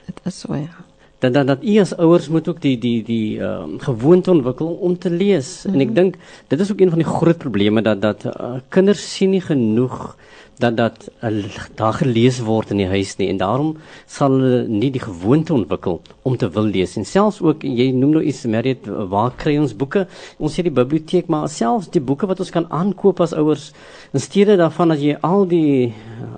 Dit 0.05 0.19
is 0.25 0.39
so 0.39 0.55
ja. 0.55 0.75
Dan 1.23 1.31
dan 1.31 1.45
dat 1.45 1.63
u 1.63 1.77
as 1.79 1.95
ouers 1.95 2.27
moet 2.27 2.47
ook 2.51 2.61
die 2.61 2.77
die 2.77 2.99
die 3.03 3.39
ehm 3.39 3.63
um, 3.63 3.79
gewoonte 3.79 4.31
ontwikkel 4.31 4.73
om 4.87 4.97
te 4.97 5.09
lees. 5.09 5.63
Mm 5.63 5.71
-hmm. 5.71 5.73
En 5.73 5.87
ek 5.87 5.91
mhm. 5.93 5.95
dink 5.95 6.15
dit 6.47 6.59
is 6.59 6.71
ook 6.71 6.79
een 6.79 6.89
van 6.89 6.99
die 6.99 7.07
groot 7.07 7.37
probleme 7.37 7.81
dat 7.81 8.01
dat 8.01 8.25
uh, 8.25 8.59
kinders 8.69 9.13
sien 9.15 9.29
nie 9.29 9.41
genoeg 9.41 10.15
dat 10.57 10.77
dat 10.77 11.09
uh, 11.23 11.43
daar 11.75 11.93
gelees 11.93 12.39
word 12.39 12.71
in 12.71 12.77
die 12.77 12.87
huis 12.87 13.15
nie 13.17 13.29
en 13.31 13.39
daarom 13.41 13.71
sal 14.05 14.35
hulle 14.37 14.67
nie 14.67 14.91
die 14.93 15.01
gewoonte 15.01 15.53
ontwikkel 15.53 16.01
om 16.21 16.37
te 16.37 16.49
wil 16.55 16.69
lees 16.75 16.95
en 16.99 17.05
selfs 17.05 17.41
ook 17.41 17.65
jy 17.65 17.89
noem 17.95 18.17
nou 18.17 18.23
iets 18.23 18.43
Mariet 18.45 18.87
waar 19.09 19.33
kry 19.43 19.55
ons 19.57 19.75
boeke 19.75 20.05
ons 20.37 20.53
sê 20.53 20.65
die 20.67 20.75
biblioteek 20.81 21.31
maar 21.33 21.49
selfs 21.49 21.89
die 21.93 22.03
boeke 22.03 22.29
wat 22.29 22.43
ons 22.45 22.53
kan 22.53 22.69
aankoop 22.69 23.23
as 23.25 23.33
ouers 23.33 23.71
in 24.13 24.21
steede 24.21 24.57
daarvan 24.61 24.93
dat 24.93 25.01
jy 25.01 25.17
al 25.21 25.47
die 25.49 25.89
uh, 25.89 26.32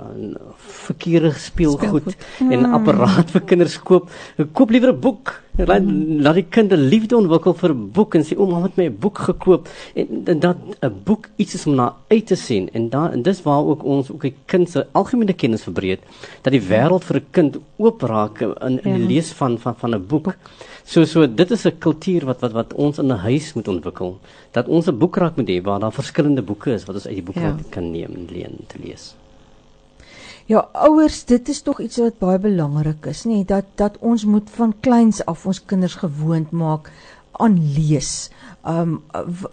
verkeerde 0.85 1.31
speelgoed, 1.33 2.11
speelgoed. 2.11 2.51
en 2.51 2.59
'n 2.59 2.73
apparaat 2.77 3.31
vir 3.35 3.41
kinders 3.41 3.77
koop 3.79 4.09
koop 4.53 4.69
liewer 4.69 4.93
'n 4.93 4.99
boek 4.99 5.41
laat 5.57 5.83
laat 6.25 6.35
die 6.35 6.47
kind 6.49 6.71
'n 6.71 6.87
liefde 6.91 7.15
ontwikkel 7.15 7.53
vir 7.53 7.71
'n 7.71 7.91
boek 7.91 8.15
en 8.15 8.23
sê 8.23 8.37
ouma 8.37 8.61
het 8.63 8.77
my 8.77 8.85
'n 8.85 8.97
boek 8.99 9.17
gekoop 9.17 9.69
en, 9.95 10.07
en 10.25 10.39
dat 10.39 10.57
'n 10.81 10.93
boek 11.03 11.29
iets 11.37 11.53
is 11.55 11.65
om 11.67 11.75
na 11.75 11.95
uit 12.09 12.25
te 12.27 12.35
sien 12.35 12.69
en 12.73 12.89
dan 12.89 13.11
en 13.11 13.21
dis 13.21 13.41
waar 13.41 13.63
ook 13.63 13.83
ons 13.83 14.11
ook 14.11 14.21
die 14.21 14.35
kind 14.45 14.69
se 14.69 14.85
algemene 14.91 15.33
kennis 15.33 15.63
verbreek 15.63 16.01
dat 16.41 16.51
die 16.51 16.61
wêreld 16.61 17.03
vir 17.03 17.17
'n 17.17 17.27
kind 17.31 17.57
oop 17.77 18.01
raak 18.01 18.41
in 18.41 18.79
in 18.83 18.93
die 18.93 19.01
ja. 19.01 19.07
lees 19.07 19.31
van 19.31 19.59
van 19.59 19.75
van 19.75 19.95
'n 19.95 20.05
boek. 20.07 20.35
So 20.83 21.05
so 21.05 21.25
dit 21.27 21.51
is 21.51 21.65
'n 21.65 21.77
kultuur 21.79 22.25
wat 22.25 22.39
wat 22.41 22.51
wat 22.51 22.73
ons 22.73 22.97
in 22.97 23.07
'n 23.07 23.17
huis 23.17 23.53
moet 23.53 23.67
ontwikkel. 23.67 24.19
Dat 24.51 24.67
ons 24.67 24.87
'n 24.87 24.97
boekrak 24.97 25.35
moet 25.35 25.47
hê 25.47 25.61
waar 25.61 25.79
daar 25.79 25.93
verskillende 25.93 26.41
boeke 26.41 26.71
is 26.71 26.85
wat 26.85 26.95
ons 26.95 27.07
uit 27.07 27.15
die 27.15 27.23
boeke 27.23 27.39
ja. 27.39 27.55
kan 27.69 27.91
neem 27.91 28.11
en 28.13 28.27
leen 28.31 28.57
te 28.67 28.77
lees. 28.83 29.15
Ja, 30.45 30.59
ouers, 30.77 31.23
dit 31.25 31.47
is 31.49 31.63
tog 31.65 31.79
iets 31.81 31.97
wat 31.97 32.19
baie 32.21 32.37
belangrik 32.37 33.07
is, 33.09 33.23
nê, 33.25 33.39
dat 33.49 33.65
dat 33.81 33.95
ons 34.05 34.27
moet 34.29 34.49
van 34.53 34.75
kleins 34.85 35.23
af 35.25 35.45
ons 35.49 35.57
kinders 35.71 35.95
gewoond 36.03 36.51
maak 36.53 36.91
aan 37.41 37.55
lees. 37.73 38.29
Um 38.65 39.03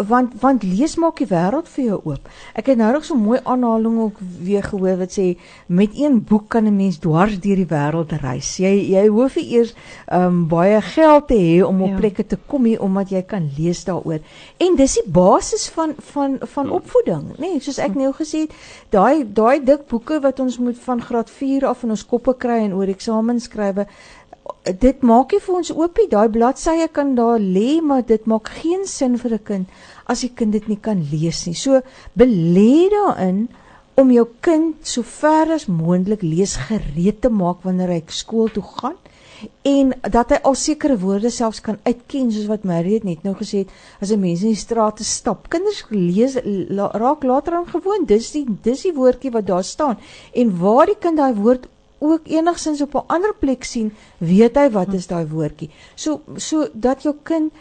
want 0.09 0.33
want 0.41 0.63
lees 0.65 0.95
maak 0.97 1.19
die 1.21 1.29
wêreld 1.29 1.69
vir 1.69 1.85
jou 1.85 1.99
oop. 2.09 2.29
Ek 2.57 2.71
het 2.73 2.79
nou 2.81 2.93
nog 2.93 3.05
so 3.05 3.15
'n 3.15 3.21
mooi 3.21 3.41
aanhaling 3.45 3.99
ook 4.01 4.17
weer 4.41 4.63
gehoor 4.63 4.97
wat 4.97 5.13
sê 5.19 5.37
met 5.67 5.91
een 5.95 6.25
boek 6.25 6.49
kan 6.49 6.65
'n 6.65 6.77
mens 6.77 6.99
dwars 6.99 7.41
deur 7.41 7.57
die 7.57 7.67
wêreld 7.67 8.13
reis. 8.23 8.57
Jy 8.57 8.91
jy 8.95 9.07
hoef 9.09 9.37
nie 9.37 9.51
eers 9.53 9.75
um 10.13 10.49
baie 10.49 10.81
geld 10.81 11.29
te 11.29 11.35
hê 11.35 11.63
om 11.67 11.83
op 11.83 11.89
ja. 11.89 11.97
plekke 11.97 12.27
te 12.27 12.39
kom 12.47 12.63
nie 12.63 12.81
omdat 12.81 13.11
jy 13.11 13.23
kan 13.23 13.51
lees 13.59 13.85
daaroor. 13.85 14.21
En 14.57 14.77
dis 14.77 14.95
die 14.95 15.11
basis 15.13 15.69
van 15.69 15.95
van 15.99 16.39
van 16.41 16.67
ja. 16.67 16.73
opvoeding, 16.73 17.23
nê? 17.37 17.39
Nee, 17.39 17.61
soos 17.61 17.79
ek 17.79 17.95
nou 17.95 18.13
gesê 18.13 18.39
het, 18.41 18.53
daai 18.91 19.25
daai 19.33 19.65
dik 19.65 19.87
boeke 19.87 20.21
wat 20.21 20.41
ons 20.41 20.59
moet 20.59 20.79
van 20.79 21.03
graad 21.03 21.31
4 21.31 21.67
af 21.67 21.83
in 21.83 21.91
ons 21.91 22.07
koppe 22.07 22.35
kry 22.35 22.65
en 22.65 22.75
oor 22.75 22.89
eksamens 22.89 23.45
skrywe 23.45 23.87
dit 24.65 25.03
maak 25.03 25.33
nie 25.33 25.41
vir 25.43 25.57
ons 25.59 25.73
oopie 25.75 26.09
daai 26.11 26.29
bladsye 26.35 26.89
kan 26.93 27.15
daar 27.19 27.41
lê 27.41 27.81
maar 27.83 28.03
dit 28.07 28.27
maak 28.27 28.49
geen 28.61 28.87
sin 28.87 29.19
vir 29.19 29.35
'n 29.35 29.45
kind 29.51 29.67
as 30.07 30.21
die 30.21 30.33
kind 30.35 30.53
dit 30.53 30.69
nie 30.69 30.81
kan 30.81 31.03
lees 31.11 31.47
nie. 31.47 31.55
So 31.55 31.83
belê 32.17 32.91
daarin 32.91 33.49
om 33.95 34.11
jou 34.11 34.27
kind 34.41 34.87
so 34.87 35.03
ver 35.03 35.53
as 35.53 35.67
moontlik 35.67 36.23
lees 36.23 36.57
gereed 36.69 37.21
te 37.21 37.29
maak 37.29 37.63
wanneer 37.63 37.89
hy 37.89 38.03
skool 38.09 38.49
toe 38.49 38.63
gaan 38.63 38.97
en 39.67 39.93
dat 40.11 40.31
hy 40.31 40.39
al 40.49 40.55
sekere 40.55 40.97
woorde 40.99 41.31
selfs 41.31 41.61
kan 41.61 41.79
uitken 41.83 42.31
soos 42.33 42.47
wat 42.51 42.65
Mariet 42.69 43.05
net 43.05 43.25
nou 43.27 43.35
gesê 43.35 43.65
het 43.65 43.71
as 44.01 44.13
'n 44.13 44.21
mens 44.21 44.43
in 44.43 44.55
die 44.55 44.65
strate 44.65 45.05
stap. 45.05 45.49
Kinders 45.49 45.85
lees 45.91 46.39
la, 46.69 46.91
raak 46.95 47.23
later 47.25 47.55
aan 47.55 47.67
gewoond. 47.67 48.09
Dis 48.09 48.31
die 48.31 48.47
dis 48.63 48.83
die 48.83 48.95
woordjie 48.95 49.31
wat 49.31 49.47
daar 49.47 49.65
staan 49.65 49.99
en 50.33 50.59
waar 50.59 50.87
die 50.87 50.99
kind 50.99 51.17
daai 51.17 51.35
woord 51.35 51.67
ook 52.03 52.29
enigsins 52.29 52.83
op 52.83 52.95
'n 52.95 53.07
ander 53.07 53.35
plek 53.39 53.65
sien, 53.65 53.93
weet 54.19 54.57
hy 54.57 54.71
wat 54.71 54.93
is 54.93 55.07
daai 55.07 55.27
woordjie. 55.27 55.71
So 55.95 56.21
so 56.37 56.69
dat 56.73 57.03
jou 57.03 57.15
kind 57.23 57.53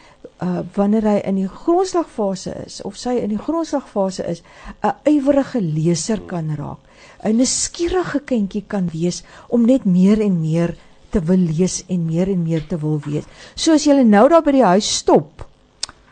uh 0.42 0.62
wanneer 0.76 1.06
hy 1.06 1.18
in 1.30 1.36
die 1.36 1.48
grondslagfase 1.48 2.54
is 2.66 2.82
of 2.82 2.96
sy 2.98 3.16
in 3.22 3.30
die 3.30 3.44
grondslagfase 3.48 4.26
is, 4.28 4.42
'n 4.82 4.94
ywerige 5.06 5.62
leser 5.62 6.22
kan 6.22 6.56
raak. 6.56 6.80
'n 7.24 7.36
Nuuskierige 7.38 8.20
kindjie 8.20 8.64
kan 8.68 8.90
wees 8.94 9.24
om 9.50 9.66
net 9.66 9.86
meer 9.86 10.22
en 10.22 10.42
meer 10.42 10.76
te 11.10 11.20
wil 11.20 11.38
lees 11.38 11.84
en 11.88 12.06
meer 12.06 12.28
en 12.28 12.44
meer 12.44 12.68
te 12.68 12.78
wil 12.78 13.00
weet. 13.06 13.26
So 13.56 13.74
as 13.74 13.86
jy 13.86 14.04
nou 14.04 14.28
daar 14.30 14.44
by 14.44 14.52
die 14.52 14.66
huis 14.66 14.98
stop, 14.98 15.46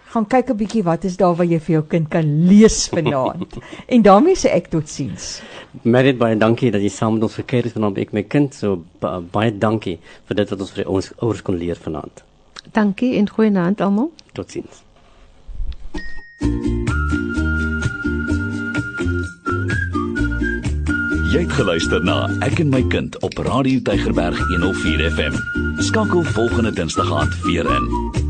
gaan 0.10 0.26
kyk 0.28 0.50
'n 0.50 0.58
bietjie 0.58 0.84
wat 0.84 1.04
is 1.04 1.18
daar 1.18 1.36
waar 1.36 1.46
jy 1.46 1.60
vir 1.60 1.74
jou 1.74 1.84
kind 1.88 2.10
kan 2.10 2.48
lees 2.48 2.88
vanaand. 2.90 3.58
en 3.94 4.02
daarmee 4.02 4.36
sê 4.36 4.50
ek 4.50 4.70
totsiens. 4.74 5.42
Merit 5.82 6.18
baie 6.18 6.38
dankie 6.38 6.72
dat 6.72 6.82
jy 6.82 6.90
saam 6.90 7.14
met 7.14 7.24
ons 7.24 7.36
gekeer 7.36 7.64
het 7.64 7.74
vanaand 7.74 7.98
ek 7.98 8.14
my 8.14 8.24
kind 8.24 8.54
so 8.54 8.84
baie 9.32 9.52
dankie 9.52 10.00
vir 10.26 10.36
dit 10.36 10.50
wat 10.50 10.60
ons 10.60 10.72
vir 10.72 10.88
ons 10.88 11.12
ouers 11.22 11.42
kon 11.42 11.58
leer 11.58 11.78
vanaand. 11.78 12.24
Dankie 12.74 13.18
en 13.18 13.30
goeie 13.30 13.58
aand 13.58 13.82
almal. 13.82 14.12
Totsiens. 14.34 14.84
Jy 21.30 21.44
het 21.46 21.52
geluister 21.54 22.02
na 22.04 22.26
Ek 22.42 22.60
en 22.60 22.70
my 22.70 22.82
kind 22.90 23.14
op 23.22 23.38
Radio 23.38 23.80
Tygerberg 23.86 24.40
104 24.50 25.12
FM. 25.12 25.38
Skakel 25.78 26.24
volgende 26.24 26.74
Dinsdag 26.74 27.14
aand 27.14 27.42
weer 27.46 27.70
in. 27.70 28.29